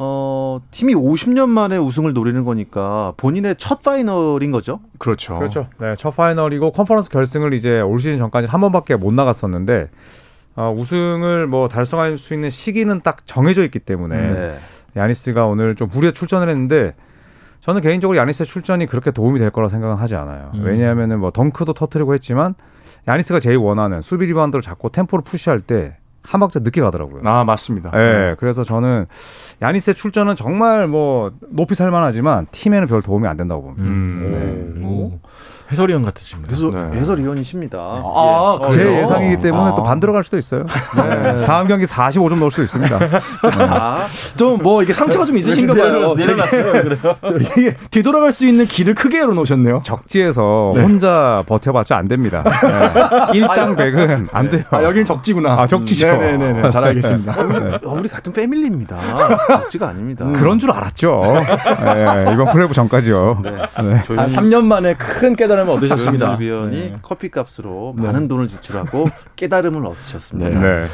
어, 0.02 0.62
팀이 0.72 0.96
50년 0.96 1.50
만에 1.50 1.78
우승을 1.78 2.14
노리는 2.14 2.46
거니까 2.46 3.14
본인의 3.18 3.56
첫 3.58 3.84
파이널인 3.84 4.52
거죠? 4.52 4.80
그렇죠. 4.98 5.38
그렇죠. 5.38 5.68
네, 5.78 5.94
첫 5.96 6.16
파이널이고 6.16 6.72
컨퍼런스 6.72 7.12
결승을 7.12 7.54
이제 7.54 7.82
올 7.82 8.00
시즌 8.00 8.18
전까지 8.18 8.48
한 8.48 8.62
번밖에 8.62 8.96
못 8.96 9.14
나갔었는데 9.14 9.90
어, 10.56 10.74
우승을 10.76 11.48
뭐 11.48 11.68
달성할 11.68 12.18
수 12.18 12.34
있는 12.34 12.50
시기는 12.50 13.02
딱 13.02 13.26
정해져 13.26 13.64
있기 13.66 13.80
때문에 13.80 14.16
네. 14.16 14.58
야니스가 14.96 15.46
오늘 15.46 15.76
좀 15.76 15.90
무리해 15.92 16.14
출전을 16.14 16.48
했는데 16.48 16.96
저는 17.60 17.82
개인적으로 17.82 18.18
야니스의 18.18 18.46
출전이 18.46 18.86
그렇게 18.86 19.12
도움이 19.12 19.38
될 19.38 19.50
거라 19.50 19.68
생각은 19.68 19.98
하지 19.98 20.16
않아요. 20.16 20.52
음. 20.56 20.64
왜냐하면은 20.64 21.20
뭐 21.20 21.32
덩크도 21.32 21.74
터트리고 21.74 22.14
했지만 22.14 22.56
야니스가 23.06 23.42
제일 23.42 23.58
원하는 23.58 24.02
수비 24.02 24.26
리바운드를 24.28 24.62
잡고 24.62 24.90
템포를 24.90 25.24
푸시할 25.24 25.60
때 25.60 25.98
한 26.22 26.40
박자 26.40 26.60
늦게 26.60 26.82
가더라고요. 26.82 27.22
아 27.26 27.44
맞습니다. 27.44 27.92
예, 27.94 27.98
네, 27.98 28.36
그래서 28.40 28.64
저는 28.64 29.06
야니스의 29.62 29.96
출전은 29.96 30.36
정말 30.36 30.88
뭐 30.88 31.32
높이 31.50 31.76
살만하지만 31.76 32.48
팀에는 32.52 32.88
별 32.88 33.02
도움이 33.02 33.28
안 33.28 33.38
된다고 33.38 33.64
봅니다. 33.64 33.84
음. 33.84 34.76
네. 34.80 34.86
오. 34.86 35.20
해설위원 35.72 36.04
같으십니다. 36.04 36.48
그래서 36.56 36.76
네. 36.76 37.00
해설위원이십니다. 37.00 37.78
아, 37.78 38.58
예. 38.66 38.72
제 38.72 39.02
예상이기 39.02 39.42
때문에 39.42 39.72
아. 39.72 39.76
또 39.76 39.84
반대로 39.84 40.14
갈 40.14 40.24
수도 40.24 40.38
있어요. 40.38 40.66
네. 40.98 41.46
다음 41.46 41.68
경기 41.68 41.86
45점 41.86 42.40
넣을 42.40 42.50
수도 42.50 42.64
있습니다. 42.64 43.00
아. 43.70 44.08
좀 44.36 44.56
뭐 44.56 44.82
이게 44.82 44.94
상처가 44.94 45.26
좀 45.26 45.38
있으신가 45.38 45.76
봐요. 45.76 46.16
내려놨어요. 46.16 46.72
그래요. 46.72 47.16
이게 47.58 47.76
뒤돌아갈 47.92 48.32
수 48.32 48.48
있는 48.48 48.66
길을 48.66 48.96
크게 48.96 49.20
열어놓으셨네요. 49.20 49.82
적지에서 49.84 50.74
네. 50.76 50.82
혼자 50.82 51.44
버텨봤자 51.48 51.96
안 51.96 52.08
됩니다. 52.08 52.44
네. 52.44 53.38
일당백은 53.38 54.30
안 54.32 54.50
돼요. 54.50 54.64
아, 54.72 54.84
여기는 54.84 55.06
적지구나. 55.06 55.54
아, 55.54 55.68
적지죠. 55.68 56.08
네네네. 56.08 56.70
잘 56.70 56.84
알겠습니다. 56.84 57.34
아, 57.38 57.44
우리, 57.44 57.58
어, 57.86 57.94
우리, 58.00 58.10
같은 58.10 58.34
패밀리입니다. 58.34 58.98
적지가 59.48 59.90
아닙니다. 59.90 60.26
음. 60.26 60.34
그런 60.34 60.58
줄 60.58 60.72
알았죠. 60.72 61.22
네, 61.84 62.34
이번 62.34 62.48
플레이오프 62.52 62.74
전까지요. 62.74 63.42
네. 63.44 63.52
네. 63.52 64.16
한 64.16 64.26
3년 64.26 64.64
만에 64.64 64.96
큰 64.96 65.36
깨달음 65.36 65.59
깨달음을 65.60 65.74
얻으셨습니다. 65.74 66.38
위원이 66.38 66.78
네. 66.78 66.96
커피값으로 67.02 67.94
네. 67.96 68.04
많은 68.04 68.28
돈을 68.28 68.48
지출하고 68.48 69.10
깨달음을 69.36 69.86
얻으셨습니다. 69.86 70.60
네. 70.60 70.88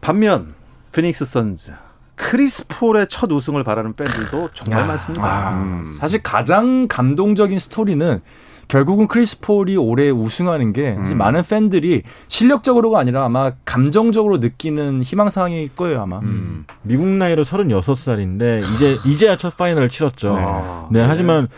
반면 0.00 0.54
피닉스 0.92 1.24
선즈 1.24 1.72
크리스 2.16 2.66
폴의 2.68 3.08
첫 3.08 3.30
우승을 3.30 3.64
바라는 3.64 3.94
팬들도 3.94 4.50
정말 4.54 4.84
아, 4.84 4.86
많습니다. 4.86 5.24
아, 5.24 5.62
음. 5.62 5.84
사실 5.98 6.22
가장 6.22 6.86
감동적인 6.88 7.58
스토리는 7.58 8.20
결국은 8.68 9.08
크리스 9.08 9.40
폴이 9.40 9.76
올해 9.76 10.10
우승하는 10.10 10.72
게 10.72 10.92
음. 10.92 11.18
많은 11.18 11.42
팬들이 11.42 12.02
실력적으로가 12.28 12.98
아니라 12.98 13.24
아마 13.24 13.52
감정적으로 13.64 14.38
느끼는 14.38 15.02
희망사항일 15.02 15.70
거예요 15.74 16.00
아마. 16.00 16.20
음. 16.20 16.64
미국 16.82 17.06
나이로 17.06 17.44
36살인데 17.44 18.62
이제 18.74 18.96
이제야 19.04 19.36
첫 19.36 19.56
파이널을 19.56 19.90
치렀죠. 19.90 20.88
네, 20.90 21.00
네 21.00 21.06
하지만 21.06 21.48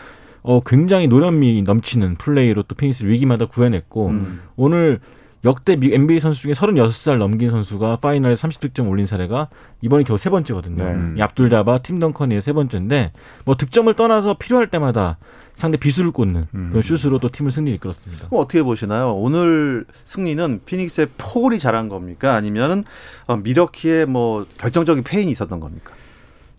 어, 0.47 0.61
굉장히 0.61 1.07
노련미 1.07 1.63
넘치는 1.63 2.15
플레이로 2.15 2.63
또 2.63 2.75
피닉스를 2.75 3.11
위기마다 3.11 3.47
구해냈고 3.47 4.07
음. 4.07 4.41
오늘 4.55 5.01
역대 5.43 5.73
NBA 5.73 6.21
선수 6.21 6.41
중에 6.41 6.53
36살 6.53 7.17
넘긴 7.17 7.49
선수가 7.49 7.97
파이널에 7.97 8.35
30득점 8.35 8.89
올린 8.89 9.07
사례가 9.07 9.49
이번이 9.81 10.05
겨우 10.05 10.17
세 10.17 10.29
번째거든요. 10.29 11.13
네. 11.15 11.21
압둘 11.21 11.49
자바, 11.49 11.79
팀 11.79 11.99
던컨 11.99 12.30
이외 12.30 12.41
세 12.41 12.53
번째인데 12.53 13.11
뭐 13.43 13.55
득점을 13.55 13.93
떠나서 13.93 14.35
필요할 14.35 14.67
때마다 14.67 15.17
상대 15.53 15.77
비수를 15.77 16.11
꽂는 16.11 16.47
음. 16.55 16.69
그런 16.69 16.81
슛으로 16.81 17.19
또 17.19 17.27
팀을 17.27 17.51
승리 17.51 17.73
이끌었습니다. 17.75 18.29
어떻게 18.31 18.63
보시나요? 18.63 19.13
오늘 19.15 19.85
승리는 20.05 20.61
피닉스의 20.65 21.09
포골이 21.17 21.59
잘한 21.59 21.89
겁니까? 21.89 22.35
아니면 22.35 22.85
어, 23.25 23.35
밀워키의 23.35 24.05
뭐 24.05 24.45
결정적인 24.57 25.03
패인이 25.03 25.29
있었던 25.29 25.59
겁니까? 25.59 25.93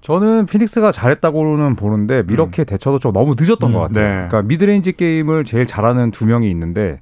저는 0.01 0.47
피닉스가 0.47 0.93
잘했다고는 0.93 1.77
보는데 1.77 2.23
밀워키의 2.23 2.65
음. 2.65 2.67
대처도 2.67 2.99
좀 2.99 3.13
너무 3.13 3.35
늦었던 3.39 3.71
음, 3.71 3.75
것 3.75 3.81
같아요. 3.81 4.05
네. 4.05 4.15
그러니까 4.29 4.43
미드레인지 4.43 4.93
게임을 4.93 5.45
제일 5.45 5.67
잘하는 5.67 6.11
두 6.11 6.27
명이 6.27 6.49
있는데 6.51 7.01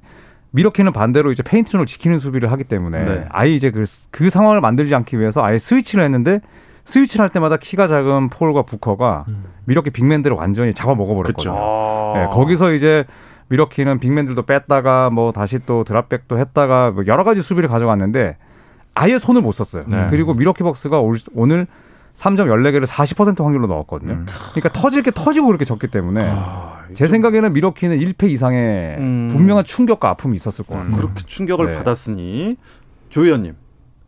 밀워키는 0.51 0.93
반대로 0.93 1.31
이제 1.31 1.43
페인트존을 1.43 1.85
지키는 1.85 2.17
수비를 2.19 2.51
하기 2.51 2.63
때문에 2.63 3.03
네. 3.03 3.25
아예 3.29 3.51
이제 3.51 3.69
그, 3.69 3.83
그 4.11 4.29
상황을 4.29 4.61
만들지 4.61 4.95
않기 4.95 5.19
위해서 5.19 5.43
아예 5.43 5.57
스위치를 5.57 6.03
했는데 6.03 6.41
스위치를 6.85 7.21
할 7.21 7.29
때마다 7.29 7.57
키가 7.57 7.85
작은 7.87 8.29
폴과 8.29 8.63
부커가 8.63 9.25
음. 9.27 9.43
미러키 9.65 9.91
빅맨들을 9.91 10.35
완전히 10.35 10.73
잡아먹어버렸거든요. 10.73 11.55
아. 11.55 12.13
네, 12.15 12.25
거기서 12.33 12.71
이제 12.71 13.05
미러키는 13.49 13.99
빅맨들도 13.99 14.41
뺐다가 14.43 15.09
뭐 15.09 15.31
다시 15.31 15.59
또 15.65 15.83
드랍백도 15.83 16.39
했다가 16.39 16.91
뭐 16.91 17.03
여러 17.07 17.23
가지 17.23 17.41
수비를 17.41 17.69
가져갔는데 17.69 18.37
아예 18.95 19.19
손을 19.19 19.41
못 19.41 19.51
썼어요. 19.51 19.83
네. 19.87 20.07
그리고 20.09 20.33
미러키 20.33 20.63
벅스가 20.63 21.01
오늘 21.33 21.67
3점 22.17 22.47
14개를 22.47 22.87
40% 22.87 23.43
확률로 23.43 23.67
넣었거든요. 23.67 24.13
음. 24.13 24.25
그러니까 24.53 24.69
터질 24.69 25.03
게 25.03 25.11
터지고 25.11 25.47
그렇게 25.47 25.65
졌기 25.65 25.87
때문에 25.87 26.27
아, 26.27 26.79
제 26.95 27.07
생각에는 27.07 27.53
미러키는 27.53 27.99
1패 27.99 28.29
이상의 28.31 28.95
음. 28.97 29.29
분명한 29.31 29.65
충격과 29.65 30.09
아픔이 30.09 30.35
있었을 30.35 30.65
것 30.65 30.75
같아요. 30.75 30.95
그렇게 30.95 31.23
충격을 31.27 31.71
네. 31.71 31.75
받았으니 31.77 32.57
조 33.09 33.23
의원님. 33.23 33.55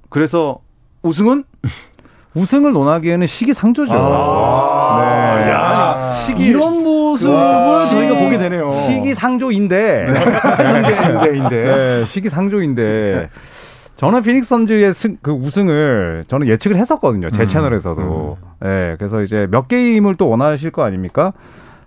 그래서 0.09 0.59
우승은 1.03 1.43
우승을 2.33 2.73
논하기에는 2.73 3.27
시기상조죠. 3.27 3.93
아, 3.93 5.01
네. 5.43 5.51
야, 5.51 6.13
시기 6.13 6.45
이런 6.45 6.83
모습을 6.83 7.35
저희가 7.89 8.15
보게 8.17 8.37
되네요. 8.37 8.71
시기상조인데. 8.71 10.05
네. 10.05 10.19
인데, 10.77 11.11
인데, 11.11 11.37
인데. 11.37 11.63
네, 11.63 12.05
시기상조인데. 12.05 13.29
저는 13.99 14.21
피닉스 14.21 14.47
선즈의 14.47 14.93
승, 14.93 15.17
그 15.21 15.31
우승을 15.31 16.23
저는 16.29 16.47
예측을 16.47 16.77
했었거든요. 16.77 17.29
제 17.31 17.41
음, 17.41 17.45
채널에서도. 17.45 18.37
음. 18.41 18.47
네, 18.61 18.95
그래서 18.97 19.21
이제 19.21 19.45
몇 19.51 19.67
게임을 19.67 20.15
또 20.15 20.29
원하실 20.29 20.71
거 20.71 20.83
아닙니까? 20.83 21.33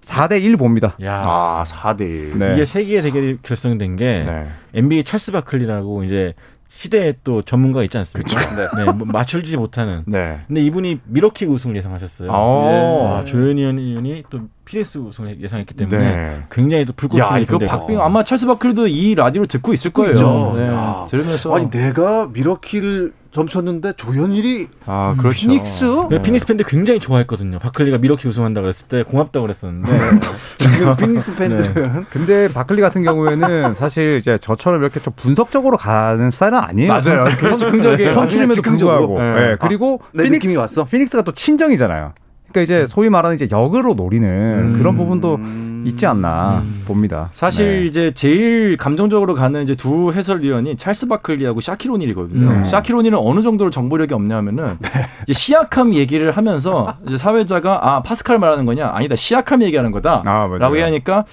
4대 0.03 0.43
1 0.43 0.59
봅니다. 0.59 0.95
야. 1.03 1.23
아, 1.25 1.65
4대 1.67 2.03
1. 2.03 2.39
네. 2.39 2.53
이게 2.53 2.65
세계의 2.67 3.01
대결이 3.01 3.39
결성된 3.43 3.97
게 3.97 4.25
네. 4.27 4.47
NBA 4.75 5.05
찰스 5.05 5.33
바클리라고 5.33 6.05
이제 6.05 6.35
시대에 6.75 7.15
또 7.23 7.43
전문가 7.43 7.83
있지 7.85 7.97
않습니까? 7.99 8.57
네. 8.57 8.69
네. 8.77 8.93
뭐 8.93 9.07
맞추질 9.07 9.57
못하는. 9.57 10.03
네. 10.07 10.41
근데 10.49 10.63
이분이 10.63 11.01
밀워키 11.05 11.49
우승을 11.51 11.77
예상하셨어요. 11.77 12.33
네. 12.33 12.37
아, 12.37 13.25
조현일 13.25 13.63
위원이 13.63 14.25
또 14.31 14.41
피닉스 14.65 14.99
우승을 14.99 15.41
예상했기 15.41 15.75
때문에 15.75 15.99
네. 15.99 16.43
굉장히 16.51 16.85
또 16.85 16.93
불꽃이 16.95 17.21
야, 17.21 17.39
이거 17.39 17.59
박빙 17.59 18.01
아마 18.01 18.25
찰스 18.25 18.47
바클리도 18.47 18.89
이 18.89 19.15
라디오를 19.15 19.47
듣고 19.47 19.73
있을 19.73 19.93
거예요. 19.93 20.55
네. 20.57 20.71
들으면서 21.09 21.55
아니 21.55 21.71
내가 21.71 22.27
밀워키를 22.27 23.13
점쳤는데 23.33 23.95
조현일이 23.95 24.69
아 24.87 25.15
그렇죠. 25.19 25.39
피닉스 25.39 25.85
네. 26.11 26.23
피닉스 26.23 26.47
팬들 26.47 26.67
굉장히 26.67 27.01
좋아했거든요. 27.01 27.59
바클리가 27.59 27.99
밀워키 27.99 28.29
우승한다 28.29 28.61
그랬을 28.61 28.89
때 28.89 29.03
고맙다고 29.03 29.47
그랬었는데 29.47 29.91
네. 29.91 30.21
지금 30.59 30.97
피닉스 30.97 31.35
팬들은 31.37 31.75
네. 31.75 32.05
근데 32.11 32.49
바클리 32.49 32.81
같은 32.83 33.03
경우에는 33.03 33.73
사실 33.75 34.19
이제 34.19 34.37
저처럼 34.39 34.83
이렇게 34.83 35.01
좀 35.01 35.15
분석적으로 35.17 35.79
가는 35.79 36.31
스타일은 36.31 36.59
아니에요. 36.59 36.89
맞아요. 36.93 37.25
긍정적인 37.39 38.13
선출임에도 38.13 38.63
불구하고 38.63 39.19
네. 39.19 39.35
네. 39.35 39.57
그리고 39.61 40.01
아, 40.03 40.09
피닉스, 40.13 40.33
느낌이 40.35 40.57
왔어. 40.57 40.85
피닉스가 40.85 41.23
또 41.23 41.33
친정이잖아요. 41.33 42.13
그러니까 42.53 42.63
이제 42.63 42.87
소위 42.87 43.09
말하는 43.09 43.35
이제 43.35 43.49
역으로 43.51 43.95
노리는 43.95 44.29
음. 44.29 44.79
그런 44.79 44.97
부분도 44.97 45.41
있지 45.87 46.07
않나 46.07 46.63
음. 46.65 46.83
봅니다. 46.87 47.29
사실 47.33 47.81
네. 47.81 47.87
이제 47.87 48.11
제일 48.13 48.77
감정적으로 48.77 49.35
가는 49.35 49.63
이제 49.63 49.75
두 49.75 50.13
해설위원이 50.13 50.77
찰스 50.77 51.09
바클리하고 51.09 51.61
샤키로닐이거든요. 51.61 52.51
음. 52.51 52.65
샤키로닐은 52.65 53.19
어느 53.19 53.43
정도로 53.43 53.71
정보력이 53.71 54.15
없냐면은 54.15 54.77
네. 54.79 54.89
이제 55.25 55.33
시약함 55.33 55.95
얘기를 55.95 56.31
하면서 56.31 56.95
이제 57.09 57.17
사회자가 57.17 57.81
아 57.83 58.03
파스칼 58.03 58.39
말하는 58.39 58.67
거냐 58.67 58.91
아니다 58.93 59.17
시약함 59.17 59.63
얘기하는 59.63 59.91
거다라고 59.91 60.65
아, 60.65 60.71
얘기하니까 60.71 61.25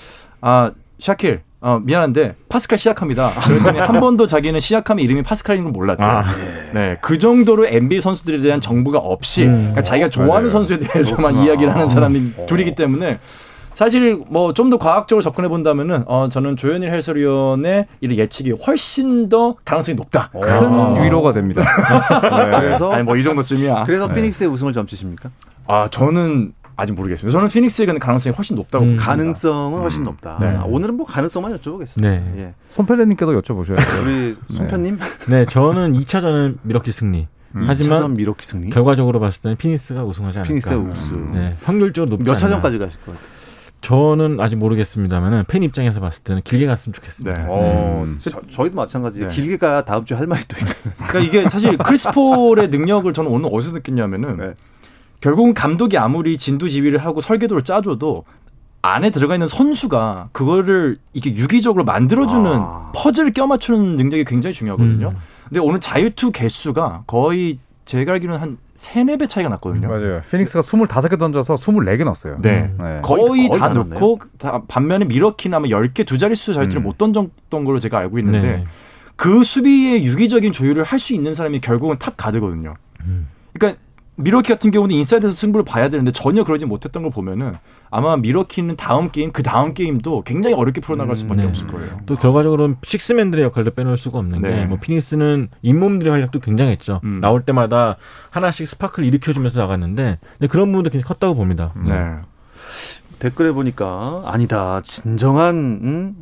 아 0.41 0.71
샤킬 0.99 1.41
어, 1.61 1.79
미안한데 1.83 2.35
파스칼 2.47 2.77
시약합니다. 2.79 3.31
그랬더니 3.45 3.79
한 3.79 3.99
번도 3.99 4.27
자기는 4.27 4.59
시약함의 4.59 5.03
이름이 5.03 5.23
파스칼인 5.23 5.63
걸 5.63 5.71
몰랐대. 5.73 6.01
아. 6.03 6.23
네, 6.73 6.97
그 7.01 7.17
정도로 7.17 7.67
NBA 7.67 7.99
선수들에 7.99 8.41
대한 8.41 8.61
정보가 8.61 8.97
없이 8.99 9.45
음. 9.45 9.55
그러니까 9.57 9.81
자기가 9.81 10.09
좋아하는 10.09 10.33
맞아요. 10.43 10.49
선수에 10.49 10.79
대해서만 10.79 11.35
그 11.35 11.43
이야기를 11.43 11.73
하는 11.73 11.87
사람이 11.89 12.31
어. 12.37 12.45
둘이기 12.45 12.75
때문에 12.75 13.19
사실 13.75 14.21
뭐 14.27 14.53
좀 14.53 14.69
더 14.69 14.77
과학적으로 14.77 15.21
접근해 15.21 15.47
본다면은 15.49 16.03
어 16.05 16.27
저는 16.29 16.55
조현일 16.57 16.91
해설위원의 16.93 17.87
이 18.01 18.07
예측이 18.17 18.51
훨씬 18.65 19.29
더 19.29 19.55
가능성이 19.65 19.95
높다. 19.95 20.29
큰 20.31 20.43
아. 20.43 21.01
위로가 21.01 21.31
됩니다. 21.33 21.61
네. 22.51 22.59
그래서 22.59 22.91
아니 22.91 23.03
뭐 23.03 23.15
이 23.17 23.23
정도쯤이야. 23.23 23.83
그래서 23.85 24.07
네. 24.07 24.15
피닉스의 24.15 24.49
우승을 24.49 24.73
점치십니까? 24.73 25.29
아 25.67 25.87
저는 25.89 26.53
아직 26.79 26.93
모르겠습니다. 26.93 27.37
저는 27.37 27.49
피닉스의 27.49 27.99
가능성이 27.99 28.33
훨씬 28.33 28.55
높다고 28.55 28.83
음. 28.83 28.87
봅니다. 28.87 29.05
가능성은 29.05 29.79
훨씬 29.81 30.01
음. 30.01 30.05
높다. 30.05 30.37
네. 30.39 30.47
아, 30.55 30.63
오늘은 30.63 30.95
뭐 30.95 31.05
가능성만 31.05 31.57
여쭤보겠습니다. 31.57 32.01
네. 32.01 32.33
예. 32.37 32.53
손펠레님께도 32.69 33.41
여쭤보셔야죠. 33.41 34.03
우리 34.05 34.35
손편님? 34.47 34.97
네. 35.27 35.39
네, 35.39 35.45
저는 35.45 35.93
2차전은 35.93 36.59
미러키 36.63 36.91
승리. 36.91 37.27
음. 37.55 37.63
하지만 37.65 38.13
미러키 38.13 38.45
승리? 38.45 38.69
결과적으로 38.69 39.19
봤을 39.19 39.41
때는 39.41 39.57
피닉스가 39.57 40.03
우승하지 40.03 40.39
않을까. 40.39 40.47
피닉스가 40.47 40.77
우승. 40.77 41.33
네, 41.33 41.55
확률적으로 41.63 42.11
높지 42.11 42.23
몇 42.23 42.35
차전까지 42.35 42.77
가실 42.77 42.99
것 43.01 43.13
같아요? 43.13 43.39
저는 43.81 44.39
아직 44.39 44.57
모르겠습니다만은 44.57 45.45
팬 45.47 45.63
입장에서 45.63 46.01
봤을 46.01 46.23
때는 46.23 46.41
길게 46.43 46.65
갔으면 46.65 46.93
좋겠습니다. 46.93 47.41
네. 47.41 47.45
어, 47.49 48.03
음. 48.05 48.17
저, 48.19 48.41
저희도 48.47 48.75
마찬가지예요. 48.75 49.29
네. 49.29 49.35
길게 49.35 49.57
가 49.57 49.85
다음 49.85 50.03
주에 50.05 50.17
할 50.17 50.27
말이 50.27 50.43
또 50.47 50.57
있고. 50.57 50.89
그러니까 51.07 51.19
이게 51.19 51.47
사실 51.47 51.77
크리스폴의 51.77 52.67
능력을 52.69 53.11
저는 53.13 53.31
오늘 53.31 53.49
어디서 53.51 53.71
느꼈냐면은 53.71 54.37
네. 54.37 54.53
결국은 55.21 55.53
감독이 55.53 55.97
아무리 55.97 56.37
진두 56.37 56.69
지휘를 56.69 56.99
하고 56.99 57.21
설계도를 57.21 57.63
짜줘도 57.63 58.23
안에 58.81 59.09
들어가 59.09 59.35
있는 59.35 59.47
선수가 59.47 60.29
그거를 60.31 60.97
이게 61.13 61.35
유기적으로 61.35 61.83
만들어주는 61.83 62.51
아. 62.53 62.91
퍼즐을 62.95 63.31
껴맞추는 63.33 63.97
능력이 63.97 64.23
굉장히 64.23 64.53
중요하거든요. 64.53 65.09
음. 65.09 65.17
근데 65.49 65.59
오늘 65.59 65.79
자유투 65.81 66.31
개수가 66.31 67.03
거의 67.07 67.59
제가 67.83 68.13
알기로는 68.13 68.39
한 68.39 68.57
3, 68.75 69.07
4배 69.07 69.27
차이가 69.27 69.49
났거든요. 69.49 69.89
맞아요. 69.89 70.21
피닉스가 70.29 70.61
25개 70.61 71.17
던져서 71.19 71.55
24개 71.55 72.03
넣었어요. 72.05 72.37
네. 72.39 72.71
네. 72.79 72.99
거의, 73.01 73.47
거의, 73.47 73.59
다, 73.59 73.69
넣고 73.69 74.19
다 74.37 74.61
반면에 74.67 75.05
밀워키나 75.05 75.57
아마 75.57 75.67
10개 75.67 76.05
두 76.05 76.17
자릿수 76.17 76.53
자유투를 76.53 76.81
음. 76.81 76.83
못 76.83 76.97
던졌던 76.97 77.65
걸로 77.65 77.79
제가 77.79 77.97
알고 77.97 78.19
있는데 78.19 78.39
네. 78.39 78.65
그 79.15 79.43
수비의 79.43 80.05
유기적인 80.05 80.53
조율을 80.53 80.83
할 80.83 80.99
수 80.99 81.13
있는 81.13 81.33
사람이 81.33 81.59
결국은 81.59 81.97
탑 81.97 82.15
가드거든요. 82.15 82.75
음. 83.01 83.27
그러니까 83.53 83.81
밀워키 84.19 84.49
같은 84.49 84.69
경우는 84.71 84.93
인사이드에서 84.95 85.33
승부를 85.35 85.63
봐야 85.63 85.89
되는데 85.89 86.11
전혀 86.11 86.43
그러지 86.43 86.65
못했던 86.65 87.03
걸 87.03 87.11
보면은 87.11 87.55
아마 87.89 88.17
밀워키는 88.17 88.75
다음 88.75 89.09
게임 89.11 89.31
그 89.31 89.43
다음 89.43 89.73
게임도 89.73 90.23
굉장히 90.23 90.55
어렵게 90.55 90.81
풀어나갈 90.81 91.13
음, 91.13 91.15
수밖에 91.15 91.41
네. 91.41 91.47
없을 91.47 91.67
거예요. 91.67 92.01
또 92.05 92.17
결과적으로는 92.17 92.75
식스맨들의 92.83 93.45
역할도 93.45 93.71
빼놓을 93.71 93.97
수가 93.97 94.19
없는 94.19 94.41
네. 94.41 94.65
게뭐 94.65 94.77
피닉스는 94.81 95.47
잇몸들의 95.61 96.11
활약도 96.11 96.41
굉장했죠. 96.41 96.99
음. 97.05 97.21
나올 97.21 97.41
때마다 97.41 97.95
하나씩 98.29 98.67
스파크를 98.67 99.07
일으켜주면서 99.07 99.59
나갔는데 99.61 100.19
그런 100.49 100.67
부분도 100.67 100.89
굉장히 100.89 101.07
컸다고 101.07 101.35
봅니다. 101.35 101.73
네. 101.77 101.93
음. 101.93 102.23
댓글에 103.19 103.51
보니까 103.51 104.23
아니다 104.25 104.81
진정한 104.83 105.55
음? 105.55 106.15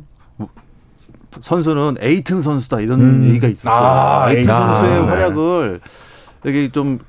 선수는 1.40 1.96
에이튼 2.00 2.40
선수다 2.40 2.80
이런 2.80 3.00
음. 3.00 3.28
얘기가 3.28 3.48
있었어요. 3.48 3.74
아, 3.74 4.30
에이튼 4.30 4.54
선수의 4.54 4.98
아, 5.00 5.06
활약을 5.06 5.80
여기 6.46 6.70
좀 6.70 7.00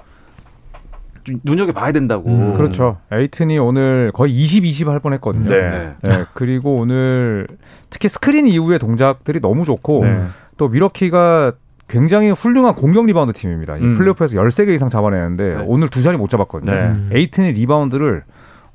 눈여겨 1.43 1.73
봐야 1.73 1.91
된다고. 1.91 2.29
음, 2.29 2.53
그렇죠. 2.55 2.97
에이튼이 3.11 3.57
오늘 3.59 4.11
거의 4.13 4.33
20, 4.33 4.65
20 4.65 4.87
할 4.87 4.99
뻔했거든요. 4.99 5.49
네. 5.49 5.93
네. 6.01 6.25
그리고 6.33 6.75
오늘 6.75 7.47
특히 7.89 8.07
스크린 8.07 8.47
이후의 8.47 8.79
동작들이 8.79 9.39
너무 9.39 9.65
좋고 9.65 10.05
네. 10.05 10.25
또 10.57 10.67
밀워키가 10.67 11.53
굉장히 11.87 12.29
훌륭한 12.29 12.75
공격 12.75 13.05
리바운드 13.07 13.33
팀입니다. 13.33 13.75
음. 13.75 13.97
플레이오프에서 13.97 14.35
13개 14.35 14.69
이상 14.69 14.89
잡아내는데 14.89 15.55
네. 15.55 15.63
오늘 15.65 15.87
두 15.87 16.01
자리 16.01 16.17
못 16.17 16.29
잡았거든요. 16.29 16.71
네. 16.71 16.81
음. 16.87 17.09
에이튼의 17.11 17.53
리바운드를 17.53 18.23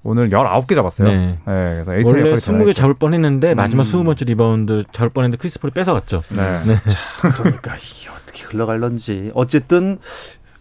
오늘 0.03 0.29
19개 0.31 0.75
잡았어요. 0.75 1.09
네. 1.09 1.17
네 1.17 1.39
그래서 1.47 1.95
에이튼 1.95 2.13
원래 2.13 2.35
20개 2.35 2.75
잡을 2.75 2.95
뻔 2.95 3.15
했는데 3.15 3.55
마지막 3.55 3.85
음. 3.85 3.87
20번째 3.87 4.27
리바운드 4.27 4.85
잡을 4.93 5.11
뻔 5.11 5.25
했는데 5.25 5.41
크리스폴이 5.41 5.73
뺏어갔죠. 5.73 6.23
네. 6.37 6.65
네. 6.67 6.81
자, 6.91 7.31
그러니까 7.31 7.77
이게 7.77 8.11
어떻게 8.11 8.45
흘러갈런지 8.45 9.31
어쨌든 9.35 9.97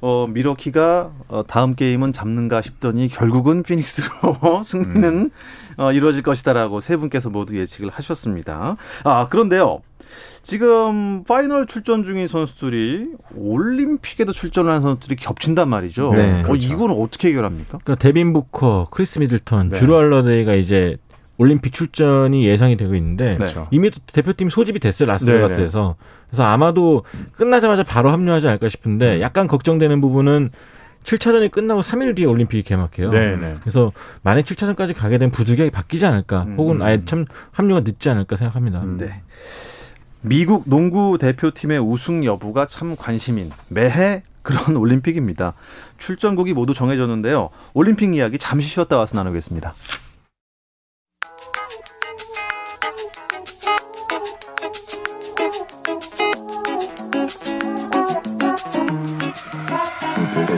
어, 0.06 0.28
밀워키가 0.28 1.12
어, 1.30 1.44
다음 1.48 1.76
게임은 1.76 2.12
잡는가 2.12 2.62
싶더니 2.62 3.08
결국은 3.08 3.64
피닉스로 3.64 4.62
승리는 4.66 5.04
음. 5.06 5.30
어, 5.78 5.94
이루어질 5.94 6.24
것이다라고 6.24 6.82
세 6.82 6.98
분께서 6.98 7.30
모두 7.30 7.58
예측을 7.58 7.90
하셨습니다. 7.90 8.76
아, 9.06 9.28
그런데요. 9.30 9.82
지금 10.42 11.24
파이널 11.24 11.68
출전 11.68 12.04
중인 12.04 12.28
선수들이 12.28 13.12
올림픽에도 13.38 14.34
출전하는 14.34 14.82
선수들이 14.82 15.16
겹친단 15.16 15.70
말이죠. 15.70 16.12
네, 16.12 16.42
어, 16.42 16.44
그렇죠. 16.44 16.70
어, 16.70 16.74
이거는 16.74 17.02
어떻게 17.02 17.30
해결합니까? 17.30 17.80
그러니까 17.82 17.96
데빈 17.96 18.34
부커, 18.34 18.90
크리스 18.92 19.20
미들턴, 19.20 19.70
네. 19.70 19.80
즈루 19.80 19.96
할러데이가 19.98 20.56
이제 20.56 20.98
올림픽 21.44 21.74
출전이 21.74 22.46
예상이 22.46 22.78
되고 22.78 22.96
있는데 22.96 23.36
네. 23.36 23.48
이미 23.72 23.92
대표팀 23.92 24.50
소집이 24.50 24.80
됐어요 24.80 25.08
라스베가스에서 25.10 25.96
그래서 26.30 26.44
아마도 26.44 27.04
끝나자마자 27.34 27.84
바로 27.84 28.12
합류하지 28.12 28.48
않을까 28.48 28.70
싶은데 28.70 29.18
음. 29.18 29.22
약간 29.22 29.48
걱정되는 29.48 30.00
부분은 30.00 30.52
7차전이 31.04 31.52
끝나고 31.52 31.82
3일 31.82 32.16
뒤에 32.16 32.26
올림픽이 32.26 32.64
개막해요. 32.64 33.10
네네. 33.12 33.58
그래서 33.60 33.92
만약 34.22 34.44
7차전까지 34.44 34.96
가게 34.96 35.18
되면 35.18 35.32
부득이하게 35.32 35.70
바뀌지 35.70 36.06
않을까, 36.06 36.44
음. 36.44 36.56
혹은 36.58 36.82
아예 36.82 37.04
참 37.04 37.26
합류가 37.52 37.82
늦지 37.82 38.10
않을까 38.10 38.38
생각합니다. 38.38 38.80
음. 38.80 38.96
네. 38.98 39.22
미국 40.22 40.64
농구 40.66 41.18
대표팀의 41.20 41.80
우승 41.80 42.24
여부가 42.24 42.68
참 42.68 42.96
관심인 42.96 43.52
매해 43.68 44.24
그런 44.44 44.78
올림픽입니다. 44.78 45.56
출전국이 45.98 46.54
모두 46.54 46.74
정해졌는데요. 46.74 47.50
올림픽 47.74 48.16
이야기 48.16 48.38
잠시 48.38 48.70
쉬었다 48.70 48.98
와서 48.98 49.18
나누겠습니다. 49.18 49.74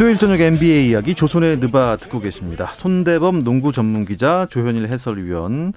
수요일 0.00 0.16
저녁 0.16 0.40
NBA 0.40 0.88
이야기 0.88 1.14
조선의 1.14 1.58
느바 1.58 1.96
듣고 1.96 2.20
계십니다. 2.20 2.68
손대범 2.72 3.44
농구 3.44 3.70
전문 3.70 4.06
기자 4.06 4.46
조현일 4.48 4.88
해설위원 4.88 5.74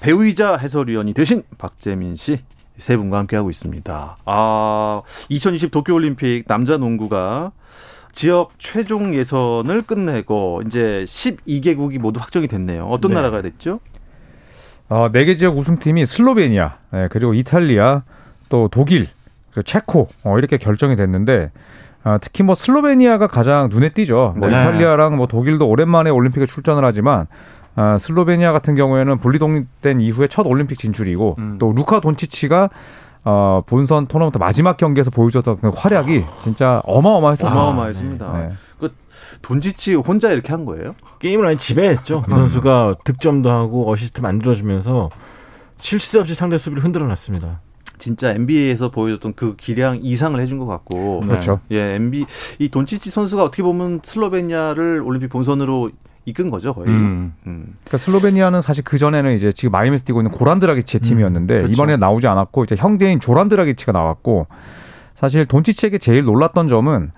배우이자 0.00 0.56
해설위원이 0.56 1.14
되신 1.14 1.44
박재민 1.58 2.16
씨 2.16 2.42
세 2.76 2.96
분과 2.96 3.18
함께하고 3.18 3.50
있습니다. 3.50 4.16
아, 4.24 5.02
2020 5.28 5.70
도쿄올림픽 5.70 6.48
남자 6.48 6.76
농구가 6.76 7.52
지역 8.12 8.50
최종 8.58 9.14
예선을 9.14 9.82
끝내고 9.82 10.62
이제 10.66 11.04
12개국이 11.06 11.98
모두 11.98 12.18
확정이 12.18 12.48
됐네요. 12.48 12.86
어떤 12.86 13.10
네. 13.10 13.14
나라가 13.14 13.42
됐죠? 13.42 13.78
어, 14.88 15.08
4개 15.12 15.36
지역 15.36 15.56
우승팀이 15.56 16.04
슬로베니아, 16.04 16.78
네, 16.90 17.08
그리고 17.12 17.32
이탈리아, 17.32 18.02
또 18.48 18.68
독일, 18.68 19.06
체코 19.64 20.08
어, 20.24 20.36
이렇게 20.38 20.56
결정이 20.56 20.96
됐는데 20.96 21.52
아, 22.04 22.18
특히 22.18 22.42
뭐 22.42 22.54
슬로베니아가 22.54 23.26
가장 23.26 23.68
눈에 23.70 23.90
띄죠. 23.90 24.34
뭐 24.36 24.48
네. 24.48 24.60
이탈리아랑 24.60 25.16
뭐 25.16 25.26
독일도 25.26 25.68
오랜만에 25.68 26.10
올림픽에 26.10 26.46
출전을 26.46 26.84
하지만 26.84 27.26
아, 27.74 27.96
슬로베니아 27.98 28.52
같은 28.52 28.74
경우에는 28.74 29.18
분리 29.18 29.38
독립된 29.38 30.00
이후에 30.00 30.26
첫 30.26 30.46
올림픽 30.46 30.78
진출이고 30.78 31.36
음. 31.38 31.56
또 31.58 31.72
루카 31.72 32.00
돈치치가 32.00 32.70
어, 33.24 33.62
본선 33.66 34.06
토너먼트 34.06 34.38
마지막 34.38 34.76
경기에서 34.76 35.10
보여줬던 35.10 35.60
그 35.60 35.68
활약이 35.68 36.24
진짜 36.42 36.82
어마어마했었어요. 36.84 37.56
어마어마했습니다. 37.56 38.32
네. 38.38 38.52
그 38.80 38.92
돈치치 39.42 39.94
혼자 39.94 40.32
이렇게 40.32 40.52
한 40.52 40.64
거예요? 40.64 40.96
게임을 41.20 41.46
아니 41.46 41.56
지배했죠. 41.56 42.24
이 42.28 42.30
선수가 42.30 42.96
득점도 43.04 43.48
하고 43.48 43.90
어시스트 43.90 44.20
만들어주면서 44.20 45.10
실수 45.78 46.20
없이 46.20 46.34
상대 46.34 46.58
수비를 46.58 46.82
흔들어 46.82 47.06
놨습니다. 47.06 47.60
진짜 48.02 48.30
NBA에서 48.32 48.90
보여줬던 48.90 49.34
그 49.36 49.54
기량 49.56 50.00
이상을 50.02 50.38
해준 50.40 50.58
것 50.58 50.66
같고. 50.66 51.20
그렇죠. 51.20 51.60
예, 51.70 51.94
NBA 51.94 52.26
이 52.58 52.68
돈치치 52.68 53.10
선수가 53.10 53.44
어떻게 53.44 53.62
보면 53.62 54.00
슬로베니아를 54.02 55.02
올림픽 55.02 55.28
본선으로 55.28 55.90
이끈 56.24 56.50
거죠 56.50 56.74
거의. 56.74 56.88
음. 56.88 57.32
음. 57.46 57.76
그러니까 57.84 57.98
슬로베니아는 57.98 58.60
사실 58.60 58.82
그 58.82 58.98
전에는 58.98 59.32
이제 59.34 59.52
지금 59.52 59.70
마이애미에서 59.70 60.04
뛰고 60.04 60.20
있는 60.20 60.32
고란드라기치의 60.32 61.00
음. 61.00 61.02
팀이었는데 61.02 61.54
그렇죠. 61.58 61.72
이번에 61.72 61.96
나오지 61.96 62.26
않았고 62.26 62.64
이제 62.64 62.74
형제인 62.76 63.20
조란드라기치가 63.20 63.92
나왔고 63.92 64.48
사실 65.14 65.46
돈치치에게 65.46 65.98
제일 65.98 66.24
놀랐던 66.24 66.66
점은 66.66 67.12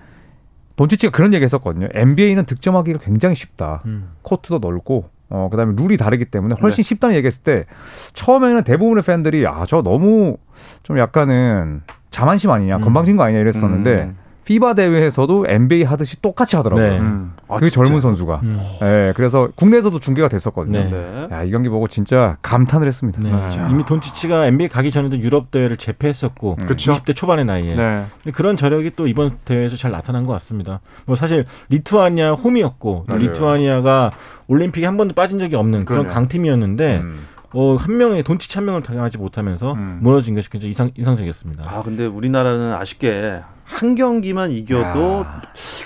돈치치가 0.75 1.11
그런 1.11 1.33
얘기했었거든요. 1.33 1.87
NBA는 1.93 2.45
득점하기가 2.45 2.99
굉장히 2.99 3.33
쉽다. 3.33 3.81
음. 3.85 4.09
코트도 4.21 4.59
넓고 4.59 5.09
어 5.29 5.49
그다음에 5.49 5.73
룰이 5.75 5.97
다르기 5.97 6.25
때문에 6.25 6.53
훨씬 6.61 6.83
네. 6.83 6.87
쉽다는 6.89 7.15
얘기했을 7.15 7.41
때 7.41 7.65
처음에는 8.13 8.63
대부분의 8.63 9.03
팬들이 9.03 9.47
아 9.47 9.65
저 9.67 9.81
너무 9.81 10.37
좀 10.83 10.97
약간은 10.99 11.81
자만심 12.09 12.51
아니냐 12.51 12.79
건방진 12.79 13.17
거 13.17 13.23
아니냐 13.23 13.39
이랬었는데. 13.39 13.91
음. 13.91 14.25
피바 14.45 14.75
대회에서도 14.75 15.45
NBA 15.49 15.83
하듯이 15.83 16.21
똑같이 16.21 16.55
하더라고요. 16.55 16.87
네. 16.87 16.99
음. 16.99 17.33
아, 17.47 17.57
그 17.57 17.67
젊은 17.69 17.99
선수가. 17.99 18.41
음. 18.43 18.59
네, 18.79 19.11
그래서 19.15 19.49
국내에서도 19.55 19.99
중계가 19.99 20.27
됐었거든요. 20.29 20.83
네. 20.91 21.27
야, 21.31 21.43
이 21.43 21.49
경기 21.49 21.67
보고 21.67 21.87
진짜 21.87 22.37
감탄을 22.43 22.87
했습니다. 22.87 23.19
네. 23.21 23.31
네. 23.31 23.67
이미 23.71 23.83
돈치치가 23.83 24.45
NBA 24.45 24.69
가기 24.69 24.91
전에도 24.91 25.17
유럽 25.17 25.49
대회를 25.49 25.77
제패했었고 25.77 26.57
음. 26.61 26.65
20대 26.65 27.15
초반의 27.15 27.45
나이에 27.45 27.73
네. 27.73 28.05
그런 28.33 28.55
저력이 28.55 28.91
또 28.95 29.07
이번 29.07 29.31
대회에서 29.45 29.77
잘 29.77 29.91
나타난 29.91 30.27
것 30.27 30.33
같습니다. 30.33 30.79
뭐 31.05 31.15
사실 31.15 31.45
리투아니아 31.69 32.33
홈이었고 32.33 33.07
리투아니아가 33.09 34.11
올림픽에 34.47 34.85
한 34.85 34.95
번도 34.95 35.15
빠진 35.15 35.39
적이 35.39 35.55
없는 35.55 35.85
그런 35.85 36.03
그러네. 36.03 36.13
강팀이었는데. 36.13 36.97
음. 36.97 37.34
어, 37.55 37.77
한 37.77 37.95
명의 37.95 38.21
돈치치 38.21 38.57
한 38.57 38.65
명을 38.65 38.83
당하지 38.83 39.17
못하면서 39.17 39.73
음. 39.73 39.99
무너진 40.01 40.35
것이 40.35 40.49
굉장히 40.49 40.71
이상, 40.71 40.91
인상적이었습니다. 40.95 41.63
아, 41.65 41.81
근데 41.83 42.05
우리나라는 42.05 42.73
아쉽게 42.73 43.39
한 43.63 43.95
경기만 43.95 44.51
이겨도 44.51 45.21
야. 45.25 45.41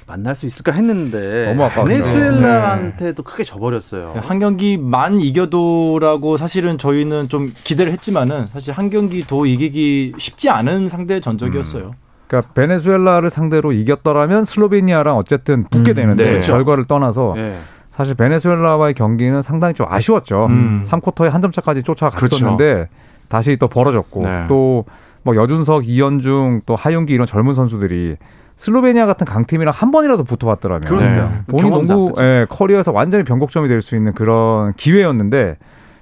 만날 0.08 0.36
수 0.36 0.48
있을까 0.48 0.72
했는데 0.72 1.46
너무 1.46 1.64
아깝죠. 1.64 1.86
베네수엘라한테도 1.86 3.24
네. 3.24 3.30
크게 3.30 3.44
져버렸어요. 3.44 4.16
한 4.18 4.40
경기만 4.40 5.20
이겨도라고 5.20 6.38
사실은 6.38 6.80
저희는 6.80 7.30
좀 7.30 7.52
기대를 7.64 7.92
했지만은 7.94 8.48
사실 8.48 8.74
한 8.74 8.90
경기 8.90 9.26
더 9.26 9.46
이기기 9.46 10.14
쉽지 10.18 10.50
않은 10.50 10.88
상대 10.88 11.20
전적이었어요. 11.20 11.86
음. 11.86 12.10
그러니까 12.28 12.52
베네수엘라를 12.54 13.30
상대로 13.30 13.72
이겼더라면 13.72 14.44
슬로베니아랑 14.44 15.16
어쨌든 15.18 15.66
붙게 15.70 15.92
음, 15.92 15.96
되는데 15.96 16.40
네. 16.40 16.40
결과를 16.42 16.86
떠나서 16.86 17.34
네. 17.36 17.60
사실 18.00 18.16
베네수엘라와의 18.16 18.94
경기는 18.94 19.42
상당히 19.42 19.74
좀 19.74 19.86
아쉬웠죠. 19.90 20.46
음. 20.46 20.82
3쿼터에 20.86 21.28
한 21.30 21.42
점 21.42 21.52
차까지 21.52 21.84
쫓아갔었는데 21.84 22.74
그렇죠. 22.74 22.90
다시 23.28 23.58
또 23.58 23.68
벌어졌고 23.68 24.22
네. 24.24 24.46
또뭐 24.48 25.36
여준석, 25.36 25.86
이현중, 25.86 26.62
또 26.66 26.78
하윤기 26.78 27.12
이런 27.14 27.28
젊은 27.28 27.54
선수들이 27.54 28.16
슬로베니아 28.56 29.06
같은 29.06 29.26
강팀이랑 29.26 29.74
한 29.76 29.92
번이라도 29.92 30.24
붙어봤더라면 30.24 30.88
그러니까. 30.88 31.28
네. 31.28 31.42
본인 31.48 31.70
농구 31.72 32.14
예, 32.22 32.46
커리어에서 32.50 32.94
완전히 32.94 33.26
변곡점이 33.26 33.68
될 33.68 33.82
수 33.82 33.98
있는 33.98 34.14
그런 34.14 34.72
기회였는데 34.76 35.58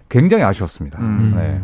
굉장히 0.10 0.44
아쉬웠습니다. 0.44 1.00
음. 1.00 1.34
네. 1.36 1.62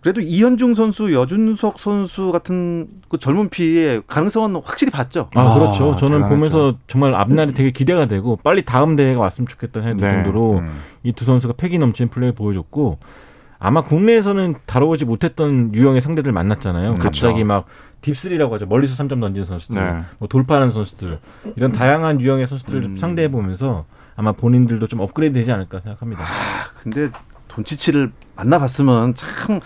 그래도 0.00 0.20
이현중 0.22 0.74
선수, 0.74 1.12
여준석 1.12 1.78
선수 1.78 2.32
같은 2.32 2.88
그 3.08 3.18
젊은 3.18 3.50
피의 3.50 4.02
가능성은 4.06 4.62
확실히 4.64 4.90
봤죠. 4.90 5.28
아, 5.34 5.54
그렇죠. 5.54 5.92
아, 5.92 5.96
저는 5.96 6.22
대단하죠. 6.22 6.28
보면서 6.34 6.74
정말 6.86 7.14
앞날이 7.14 7.52
되게 7.52 7.70
기대가 7.70 8.06
되고 8.06 8.36
빨리 8.36 8.64
다음 8.64 8.96
대회가 8.96 9.20
왔으면 9.20 9.46
좋겠다는 9.48 9.88
생각이 9.88 10.02
네. 10.02 10.22
정도로 10.22 10.58
음. 10.60 10.72
이두 11.02 11.24
선수가 11.24 11.54
패기 11.58 11.78
넘치는 11.78 12.08
플레이를 12.10 12.34
보여줬고 12.34 12.98
아마 13.58 13.82
국내에서는 13.82 14.54
다뤄보지 14.64 15.04
못했던 15.04 15.74
유형의 15.74 16.00
상대들 16.00 16.32
만났잖아요. 16.32 16.94
그렇죠. 16.94 17.04
갑자기 17.04 17.44
막 17.44 17.66
딥스리라고 18.00 18.54
하죠. 18.54 18.64
멀리서 18.64 19.02
3점 19.04 19.20
던지는 19.20 19.44
선수들, 19.44 19.76
네. 19.84 19.98
뭐 20.18 20.28
돌파하는 20.28 20.70
선수들 20.70 21.18
이런 21.56 21.72
다양한 21.72 22.22
유형의 22.22 22.46
선수들을 22.46 22.82
음. 22.84 22.96
상대해 22.96 23.30
보면서 23.30 23.84
아마 24.16 24.32
본인들도 24.32 24.86
좀 24.86 25.00
업그레이드 25.00 25.34
되지 25.34 25.52
않을까 25.52 25.80
생각합니다. 25.80 26.24
아, 26.24 26.26
근데 26.82 27.10
돈치치를 27.60 28.12
만나봤으면 28.36 29.14
참 29.14 29.60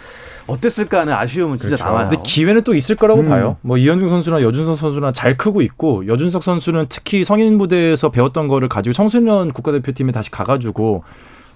어땠을까 0.47 1.01
하는 1.01 1.13
아쉬움은 1.13 1.59
진짜 1.59 1.77
그렇죠. 1.77 1.85
나와요. 1.85 2.09
근데 2.09 2.23
기회는 2.25 2.63
또 2.63 2.75
있을 2.75 2.97
거라고 2.97 3.23
음. 3.23 3.29
봐요. 3.29 3.57
뭐 3.63 3.79
이현중 3.79 4.09
선수나 4.09 4.43
여준석 4.43 4.77
선수나 4.77 5.13
잘 5.13 5.37
크고 5.37 5.63
있고 5.63 6.07
여준석 6.07 6.43
선수는 6.43 6.87
특히 6.89 7.25
성인 7.25 7.57
무대에서 7.57 8.11
배웠던 8.11 8.49
거를 8.49 8.69
가지고 8.69 8.93
청소년 8.93 9.53
국가대표팀에 9.53 10.13
다시 10.13 10.31
가가지고 10.31 11.05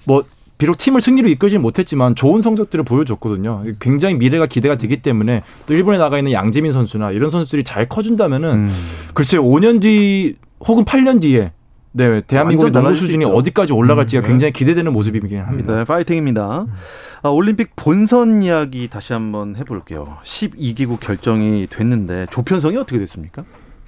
뭐 0.07 0.25
비록 0.57 0.77
팀을 0.77 1.01
승리로 1.01 1.29
이끌지 1.29 1.59
못했지만 1.59 2.15
좋은 2.15 2.41
성적들을 2.41 2.85
보여줬거든요. 2.85 3.65
굉장히 3.79 4.17
미래가 4.17 4.47
기대가 4.47 4.75
되기 4.75 5.03
때문에 5.03 5.43
또 5.67 5.75
일본에 5.75 5.99
나가 5.99 6.19
있는 6.19 6.33
양재민 6.33 6.73
선수나 6.73 7.13
이런 7.13 7.31
선수들이 7.31 7.63
잘 7.63 7.89
커준다면은 7.89 8.51
음. 8.51 8.69
글쎄 9.15 9.37
5년 9.37 9.81
뒤 9.81 10.37
혹은 10.61 10.85
8년 10.85 11.21
뒤에 11.21 11.53
네, 11.93 12.21
대한민국의 12.21 12.73
농구 12.73 12.95
수준이 12.95 13.25
어디까지 13.25 13.73
올라갈지가 13.73 14.21
음, 14.21 14.23
네. 14.23 14.29
굉장히 14.29 14.53
기대되는 14.53 14.93
모습이긴 14.93 15.41
합니다. 15.41 15.77
네, 15.77 15.85
파이팅입니다. 15.85 16.67
아, 17.23 17.29
올림픽 17.29 17.75
본선 17.77 18.43
이야기 18.43 18.89
다시 18.89 19.13
한번 19.13 19.57
해볼게요. 19.57 20.19
12개국 20.23 21.01
결정이 21.01 21.67
됐는데 21.69 22.27
조편성이 22.31 22.77
어떻게 22.77 22.99
됐습니까? 22.99 23.45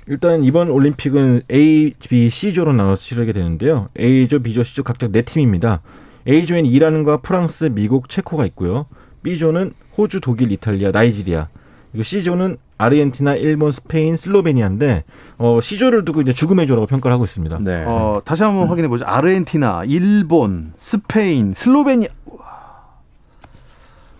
일단 0.09 0.43
이번 0.43 0.71
올림픽은 0.71 1.43
A, 1.53 1.93
B, 2.09 2.29
C조로 2.29 2.73
나눠서 2.73 3.01
치르게 3.01 3.33
되는데요. 3.33 3.89
A조, 3.99 4.41
B조, 4.41 4.65
C조 4.65 4.83
각각 4.83 5.13
4팀입니다. 5.13 5.81
A조엔 6.27 6.67
이란과 6.67 7.19
프랑스, 7.19 7.67
미국, 7.67 8.09
체코가 8.09 8.45
있고요. 8.47 8.87
B조는 9.23 9.73
호주, 9.97 10.21
독일, 10.21 10.51
이탈리아, 10.51 10.91
나이지리아. 10.91 11.49
그리고 11.93 12.03
C조는 12.03 12.57
아르헨티나, 12.85 13.35
일본, 13.35 13.73
스페인, 13.73 14.17
슬로베니아인데 14.17 15.05
어, 15.39 15.61
C조를 15.61 16.05
두고 16.07 16.23
이제 16.23 16.33
죽음의 16.33 16.67
조라고 16.67 16.87
평가를 16.87 17.13
하고 17.13 17.25
있습니다. 17.25 17.59
네. 17.61 17.85
어, 17.87 18.23
다시 18.25 18.43
한번 18.43 18.65
음. 18.65 18.71
확인해 18.71 18.89
보죠. 18.89 19.05
아르헨티나, 19.07 19.83
일본, 19.87 20.73
스페인, 20.77 21.53
슬로베니아. 21.55 22.09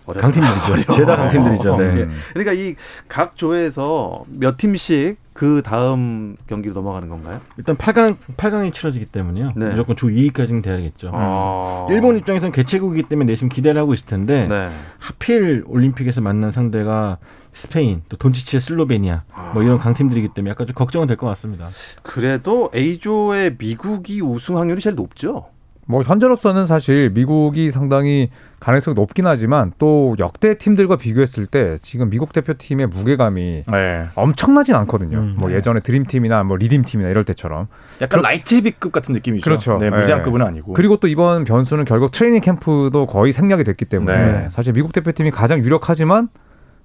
강팀들이죠. 0.05 0.93
죄다 0.93 1.15
강팀들이죠. 1.15 1.77
네. 1.77 1.93
네. 1.93 2.07
그러니까 2.33 2.51
이 2.53 2.75
각 3.07 3.37
조에서 3.37 4.25
몇 4.27 4.57
팀씩 4.57 5.17
그 5.33 5.61
다음 5.63 6.35
경기로 6.47 6.73
넘어가는 6.73 7.07
건가요? 7.07 7.39
일단 7.57 7.75
8강 7.75 8.17
8강이 8.35 8.73
치러지기 8.73 9.05
때문에요. 9.05 9.49
네. 9.55 9.67
무조건 9.69 9.95
주 9.95 10.07
2위까지는 10.07 10.61
돼야겠죠. 10.63 11.11
아. 11.13 11.87
일본 11.89 12.17
입장에서는 12.17 12.51
개최국이기 12.51 13.07
때문에 13.07 13.31
내심 13.31 13.47
기대를 13.49 13.79
하고 13.79 13.93
있을 13.93 14.05
텐데 14.07 14.47
네. 14.49 14.69
하필 14.99 15.63
올림픽에서 15.67 16.19
만난 16.19 16.51
상대가 16.51 17.17
스페인, 17.53 18.01
또 18.09 18.17
돈치치의 18.17 18.61
슬로베니아 18.61 19.23
뭐 19.53 19.63
이런 19.63 19.77
강팀들이기 19.77 20.29
때문에 20.33 20.51
약간 20.51 20.67
좀 20.67 20.73
걱정은 20.73 21.07
될 21.07 21.17
것 21.17 21.27
같습니다. 21.27 21.69
그래도 22.03 22.71
A조의 22.73 23.55
미국이 23.57 24.21
우승 24.21 24.57
확률이 24.57 24.81
제일 24.81 24.95
높죠. 24.95 25.45
뭐 25.87 26.03
현재로서는 26.03 26.65
사실 26.65 27.09
미국이 27.09 27.69
상당히 27.69 28.29
가능성이 28.61 28.95
높긴 28.95 29.25
하지만 29.27 29.73
또 29.77 30.15
역대 30.19 30.53
팀들과 30.57 30.95
비교했을 30.95 31.47
때 31.47 31.75
지금 31.81 32.09
미국 32.09 32.31
대표팀의 32.31 32.87
무게감이 32.87 33.63
네. 33.69 34.07
엄청나진 34.15 34.75
않거든요. 34.75 35.17
음, 35.17 35.35
뭐 35.37 35.49
네. 35.49 35.55
예전에 35.55 35.81
드림팀이나 35.81 36.43
뭐 36.43 36.55
Redeem 36.55 36.80
Team이나 36.80 37.09
이럴 37.09 37.25
때처럼 37.25 37.67
약간 37.99 38.21
그, 38.21 38.25
라이트 38.25 38.55
헤비급 38.55 38.93
같은 38.93 39.13
느낌이죠. 39.13 39.43
그렇죠. 39.43 39.77
네, 39.79 39.89
무제한급은 39.89 40.39
네. 40.39 40.45
아니고. 40.45 40.73
그리고 40.73 40.97
또 40.97 41.07
이번 41.07 41.43
변수는 41.43 41.83
결국 41.83 42.11
트레이닝 42.11 42.39
캠프도 42.39 43.05
거의 43.07 43.33
생략이 43.33 43.65
됐기 43.65 43.85
때문에 43.85 44.15
네. 44.43 44.49
사실 44.49 44.71
미국 44.71 44.93
대표팀이 44.93 45.31
가장 45.31 45.59
유력하지만 45.59 46.29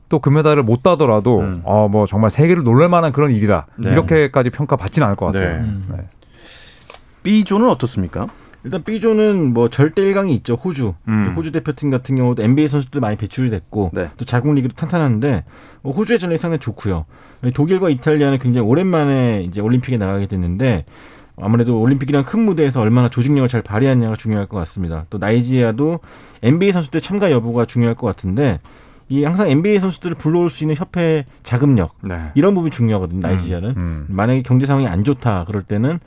또 0.08 0.20
금메달을 0.20 0.62
못 0.62 0.82
따더라도 0.82 1.40
음. 1.40 1.60
어뭐 1.64 2.06
정말 2.06 2.30
세계를 2.30 2.62
놀랄 2.62 2.88
만한 2.88 3.12
그런 3.12 3.32
일이다. 3.32 3.66
네. 3.76 3.90
이렇게까지 3.90 4.50
평가받지는 4.50 5.06
않을 5.06 5.16
것 5.16 5.26
같아요. 5.26 5.62
네. 5.62 6.08
B조는 7.22 7.68
어떻습니까? 7.68 8.28
일단 8.62 8.82
B조는 8.82 9.52
뭐 9.52 9.68
절대 9.68 10.02
1강이 10.02 10.30
있죠. 10.38 10.54
호주. 10.54 10.94
음. 11.08 11.34
호주 11.36 11.52
대표팀 11.52 11.90
같은 11.90 12.16
경우도 12.16 12.42
NBA 12.42 12.68
선수들 12.68 13.00
많이 13.00 13.16
배출이 13.16 13.50
됐고 13.50 13.90
네. 13.94 14.10
또 14.16 14.24
자국 14.24 14.54
리그도 14.54 14.74
탄탄한데 14.74 15.44
뭐 15.82 15.92
호주의 15.92 16.18
전력이 16.18 16.38
상당히 16.38 16.60
좋고요. 16.60 17.04
독일과 17.54 17.90
이탈리아는 17.90 18.38
굉장히 18.38 18.66
오랜만에 18.66 19.42
이제 19.42 19.60
올림픽에 19.60 19.96
나가게 19.96 20.26
됐는데 20.26 20.84
아무래도 21.40 21.78
올림픽이란 21.78 22.24
큰 22.24 22.40
무대에서 22.40 22.80
얼마나 22.80 23.08
조직력을 23.08 23.48
잘 23.48 23.62
발휘하느냐가 23.62 24.16
중요할 24.16 24.46
것 24.46 24.56
같습니다. 24.58 25.04
또 25.10 25.18
나이지리아도 25.18 26.00
NBA 26.42 26.72
선수들 26.72 27.00
참가 27.00 27.30
여부가 27.30 27.66
중요할 27.66 27.94
것 27.94 28.06
같은데 28.06 28.58
이 29.08 29.24
항상 29.24 29.48
NBA 29.48 29.78
선수들을 29.80 30.16
불러올 30.16 30.50
수 30.50 30.64
있는 30.64 30.74
협회 30.76 31.24
자금력 31.42 31.94
네. 32.02 32.32
이런 32.34 32.54
부분이 32.54 32.70
중요하거든요. 32.70 33.20
나이지리아는 33.20 33.70
음, 33.70 33.76
음. 33.76 34.06
만약에 34.08 34.42
경제 34.42 34.66
상황이 34.66 34.86
안 34.88 35.04
좋다 35.04 35.44
그럴 35.46 35.62
때는 35.62 36.00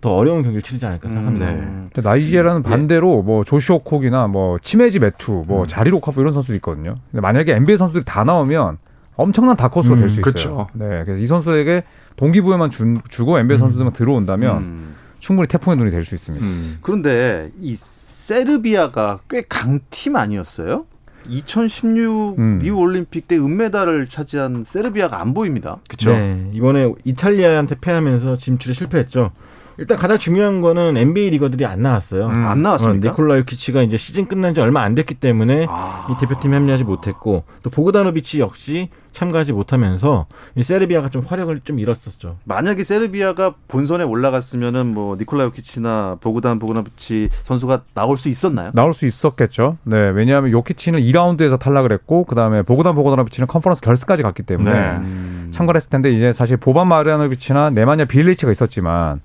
더 0.00 0.14
어려운 0.16 0.42
경기를 0.42 0.62
치르지 0.62 0.84
않을까 0.86 1.08
생각합니다. 1.08 1.46
음, 1.50 1.90
네. 1.92 2.00
나이지리아는 2.02 2.62
반대로 2.62 3.18
예. 3.18 3.22
뭐 3.22 3.44
조시 3.44 3.80
오코기나 3.80 4.26
뭐 4.28 4.58
치메지 4.58 4.98
메투, 4.98 5.44
뭐 5.46 5.62
음. 5.62 5.66
자릴 5.66 6.00
오카포 6.00 6.20
이런 6.20 6.32
선수도 6.32 6.54
있거든요. 6.54 6.96
근데 7.10 7.20
만약에 7.20 7.54
NBA 7.54 7.76
선수들이 7.76 8.04
다 8.04 8.24
나오면 8.24 8.78
엄청난 9.16 9.56
다크호스가 9.56 9.96
음, 9.96 10.00
될수 10.00 10.20
있어요. 10.20 10.32
그쵸. 10.32 10.66
네, 10.72 11.04
그래서 11.04 11.22
이 11.22 11.26
선수에게 11.26 11.82
동기부여만 12.16 12.70
주, 12.70 13.24
고 13.24 13.38
NBA 13.38 13.58
음. 13.58 13.60
선수들만 13.60 13.92
들어온다면 13.92 14.56
음. 14.56 14.94
충분히 15.18 15.46
태풍의 15.46 15.76
눈이 15.76 15.90
될 15.90 16.04
수 16.04 16.14
있습니다. 16.14 16.44
음. 16.44 16.78
그런데 16.80 17.50
이 17.60 17.76
세르비아가 17.76 19.20
꽤 19.28 19.42
강팀 19.46 20.16
아니었어요? 20.16 20.86
2016 21.28 22.38
음. 22.38 22.58
리우 22.62 22.76
올림픽 22.76 23.28
때 23.28 23.36
은메달을 23.36 24.06
차지한 24.06 24.64
세르비아가 24.66 25.20
안 25.20 25.34
보입니다. 25.34 25.78
그렇죠. 25.88 26.12
네, 26.12 26.50
이번에 26.52 26.92
이탈리아한테 27.04 27.76
패하면서 27.80 28.38
진출에 28.38 28.74
실패했죠. 28.74 29.30
일단 29.78 29.96
가장 29.96 30.18
중요한 30.18 30.60
거는 30.60 30.96
NBA 30.98 31.30
리거들이 31.30 31.64
안 31.64 31.80
나왔어요. 31.80 32.26
음. 32.26 32.46
안 32.46 32.62
나왔습니까? 32.62 33.08
어, 33.08 33.10
니콜라 33.12 33.38
요키치가 33.38 33.82
이제 33.82 33.96
시즌 33.96 34.26
끝난 34.26 34.52
지 34.52 34.60
얼마 34.60 34.82
안 34.82 34.94
됐기 34.94 35.14
때문에 35.14 35.66
아. 35.70 36.06
이 36.10 36.20
대표팀에 36.20 36.54
합류하지 36.56 36.84
못했고 36.84 37.44
또 37.62 37.70
보그다노비치 37.70 38.40
역시 38.40 38.90
참가하지 39.12 39.52
못하면서 39.52 40.26
이 40.54 40.62
세르비아가 40.62 41.08
좀 41.08 41.22
화력을 41.26 41.60
좀 41.64 41.78
잃었었죠. 41.78 42.36
만약에 42.44 42.84
세르비아가 42.84 43.54
본선에 43.68 44.04
올라갔으면은 44.04 44.86
뭐 44.86 45.16
니콜라 45.16 45.44
요키치나 45.44 46.18
보그단 46.20 46.58
보그다노비치 46.58 47.30
선수가 47.44 47.82
나올 47.94 48.16
수 48.16 48.28
있었나요? 48.28 48.70
나올 48.74 48.92
수 48.92 49.06
있었겠죠. 49.06 49.78
네, 49.84 49.96
왜냐하면 49.96 50.52
요키치는 50.52 51.00
2라운드에서 51.00 51.58
탈락을 51.58 51.92
했고 51.92 52.24
그다음에 52.24 52.62
보그단 52.62 52.94
보그다노비치는 52.94 53.46
컨퍼런스 53.46 53.82
결승까지 53.82 54.22
갔기 54.22 54.42
때문에 54.42 54.72
네. 54.72 54.96
음. 54.96 55.48
참가를 55.52 55.76
했을 55.76 55.90
텐데 55.90 56.10
이제 56.10 56.32
사실 56.32 56.56
보반 56.56 56.88
마르아노비치나 56.88 57.70
네마냐 57.70 58.04
빌리치가 58.04 58.50
있었지만 58.52 59.20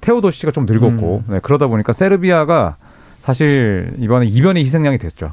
테오도시가 0.00 0.52
좀 0.52 0.66
늙었고 0.66 1.22
음. 1.28 1.32
네, 1.34 1.40
그러다 1.42 1.66
보니까 1.66 1.92
세르비아가 1.92 2.76
사실 3.18 3.94
이번에 3.98 4.26
이변의 4.26 4.62
희생양이 4.62 4.98
됐죠. 4.98 5.32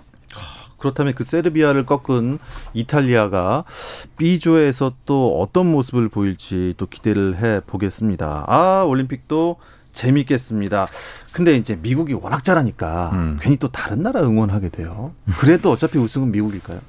그렇다면 0.86 1.14
그 1.16 1.24
세르비아를 1.24 1.88
꺾은 1.88 2.38
이탈리아가 2.76 3.64
B조에서 4.18 4.94
또 5.06 5.42
어떤 5.42 5.72
모습을 5.72 6.10
보일지 6.10 6.76
또 6.78 6.86
기대를 6.86 7.38
해 7.38 7.62
보겠습니다. 7.66 8.46
아, 8.48 8.84
올림픽도 8.88 9.56
재밌겠습니다. 9.94 10.86
근데 11.34 11.56
이제 11.56 11.80
미국이 11.82 12.14
워낙 12.14 12.44
잘하니까 12.44 13.10
음. 13.14 13.38
괜히 13.42 13.58
또 13.58 13.70
다른 13.70 14.04
나라 14.04 14.22
응원하게 14.22 14.70
돼요. 14.70 15.14
그래도 15.40 15.72
어차피 15.72 15.98
우승은 15.98 16.32
미국일까요? 16.32 16.80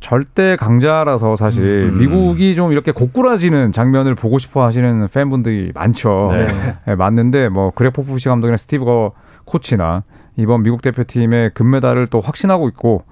절대 0.00 0.56
강자라서 0.56 1.36
사실 1.36 1.90
음. 1.92 1.98
미국이 1.98 2.54
좀 2.56 2.72
이렇게 2.72 2.90
고꾸라지는 2.90 3.70
장면을 3.70 4.14
보고 4.16 4.38
싶어 4.38 4.64
하시는 4.64 5.06
팬분들이 5.08 5.70
많죠. 5.72 6.30
네. 6.32 6.48
네, 6.86 6.94
맞는데 6.96 7.48
뭐 7.48 7.70
그렉 7.74 7.92
포포비치 7.92 8.28
감독이나 8.28 8.56
스티브 8.56 8.84
커 8.84 9.12
코치나 9.44 10.02
이번 10.36 10.62
미국 10.62 10.82
대표팀의 10.82 11.52
금메달을 11.54 12.08
또 12.08 12.20
확신하고 12.20 12.68
있고 12.68 13.04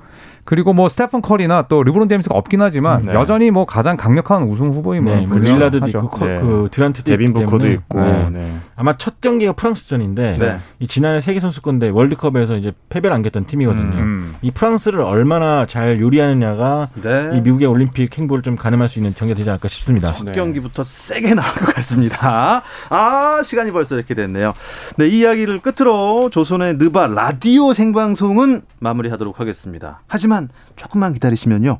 그리고 0.44 0.72
뭐 0.72 0.88
스테픈 0.88 1.22
커리나 1.22 1.62
또 1.62 1.82
르브론 1.82 2.08
제임스가 2.08 2.36
없긴 2.36 2.60
하지만 2.60 3.02
네. 3.02 3.14
여전히 3.14 3.50
뭐 3.50 3.64
가장 3.64 3.96
강력한 3.96 4.44
우승 4.44 4.72
후보임을 4.72 5.20
네, 5.20 5.26
뭐 5.26 5.38
릴라드도 5.38 5.86
있고 5.88 6.08
커, 6.08 6.26
네. 6.26 6.40
그 6.40 6.68
듀란트도 6.70 7.10
데빈 7.10 7.32
부커도 7.32 7.68
있고 7.70 8.00
네. 8.00 8.30
네. 8.30 8.54
아마 8.76 8.96
첫 8.98 9.20
경기가 9.20 9.52
프랑스전인데 9.52 10.36
네. 10.38 10.58
이 10.80 10.86
지난해 10.86 11.20
세계 11.20 11.40
선수권대 11.40 11.88
월드컵에서 11.90 12.56
이제 12.56 12.72
패배를 12.88 13.14
안겼던 13.16 13.46
팀이거든요. 13.46 13.96
음. 13.96 14.34
이 14.42 14.50
프랑스를 14.50 15.00
얼마나 15.00 15.66
잘 15.66 16.00
요리하느냐가 16.00 16.88
네. 17.00 17.30
이 17.34 17.40
미국의 17.40 17.66
올림픽 17.66 18.16
행보를 18.18 18.42
좀 18.42 18.56
가늠할 18.56 18.88
수 18.88 18.98
있는 18.98 19.14
경기가 19.14 19.36
되지 19.36 19.48
않을까 19.48 19.68
싶습니다. 19.68 20.12
첫 20.12 20.32
경기부터 20.32 20.84
세게 20.84 21.34
나올 21.34 21.54
것 21.54 21.74
같습니다. 21.74 22.62
아 22.90 23.42
시간이 23.42 23.70
벌써 23.70 23.96
이렇게 23.96 24.14
됐네요. 24.14 24.52
네, 24.96 25.08
이 25.08 25.20
이야기를 25.20 25.60
끝으로 25.60 26.28
조선의 26.30 26.76
느바 26.76 27.06
라디오 27.06 27.72
생방송은 27.72 28.62
마무리하도록 28.80 29.40
하겠습니다. 29.40 30.02
하지만 30.06 30.33
조금만 30.76 31.12
기다리시면요. 31.14 31.78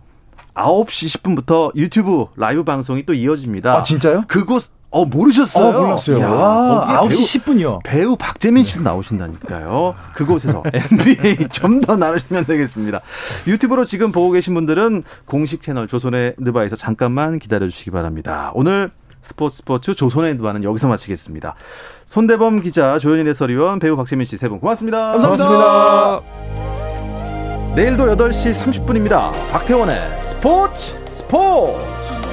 9시 0.55 1.19
10분부터 1.21 1.75
유튜브 1.75 2.27
라이브 2.37 2.62
방송이 2.64 3.05
또 3.07 3.12
이어집니다. 3.14 3.75
아, 3.75 3.83
진짜요? 3.83 4.25
그곳 4.29 4.71
어 4.90 5.05
모르셨어요? 5.05 5.77
어, 5.77 5.81
몰랐어요. 5.83 6.21
야, 6.21 6.29
와, 6.31 7.03
9시 7.09 7.09
배우, 7.09 7.57
10분이요. 7.57 7.81
배우 7.83 8.17
박재민 8.17 8.62
씨도 8.62 8.83
나오신다니까요. 8.85 9.97
그곳에서 10.14 10.62
NBA 10.73 11.49
좀 11.51 11.81
더 11.81 11.97
나누시면 11.97 12.45
되겠습니다. 12.45 13.01
유튜브로 13.49 13.85
지금 13.85 14.12
보고 14.12 14.31
계신 14.31 14.55
분들은 14.55 15.03
공식 15.25 15.62
채널 15.62 15.88
조선의 15.88 16.37
느바에서 16.38 16.77
잠깐만 16.77 17.40
기다려 17.40 17.69
주시기 17.69 17.90
바랍니다. 17.90 18.53
오늘 18.55 18.93
스포츠 19.21 19.57
스포츠 19.57 19.95
조선의 19.97 20.35
느바는 20.37 20.62
여기서 20.62 20.87
마치겠습니다. 20.87 21.57
손대범 22.05 22.61
기자, 22.61 23.01
조현일 23.01 23.27
해설위원, 23.27 23.81
배우 23.81 23.97
박재민 23.97 24.27
씨 24.27 24.37
세 24.37 24.49
분 24.49 24.61
고맙습니다. 24.61 25.11
감사합니다. 25.19 25.49
고맙습니다. 25.49 26.84
내일도 27.75 28.05
8시 28.05 28.53
30분입니다. 28.55 29.33
박태원의 29.51 29.97
스포츠 30.23 30.95
스포츠! 31.07 32.24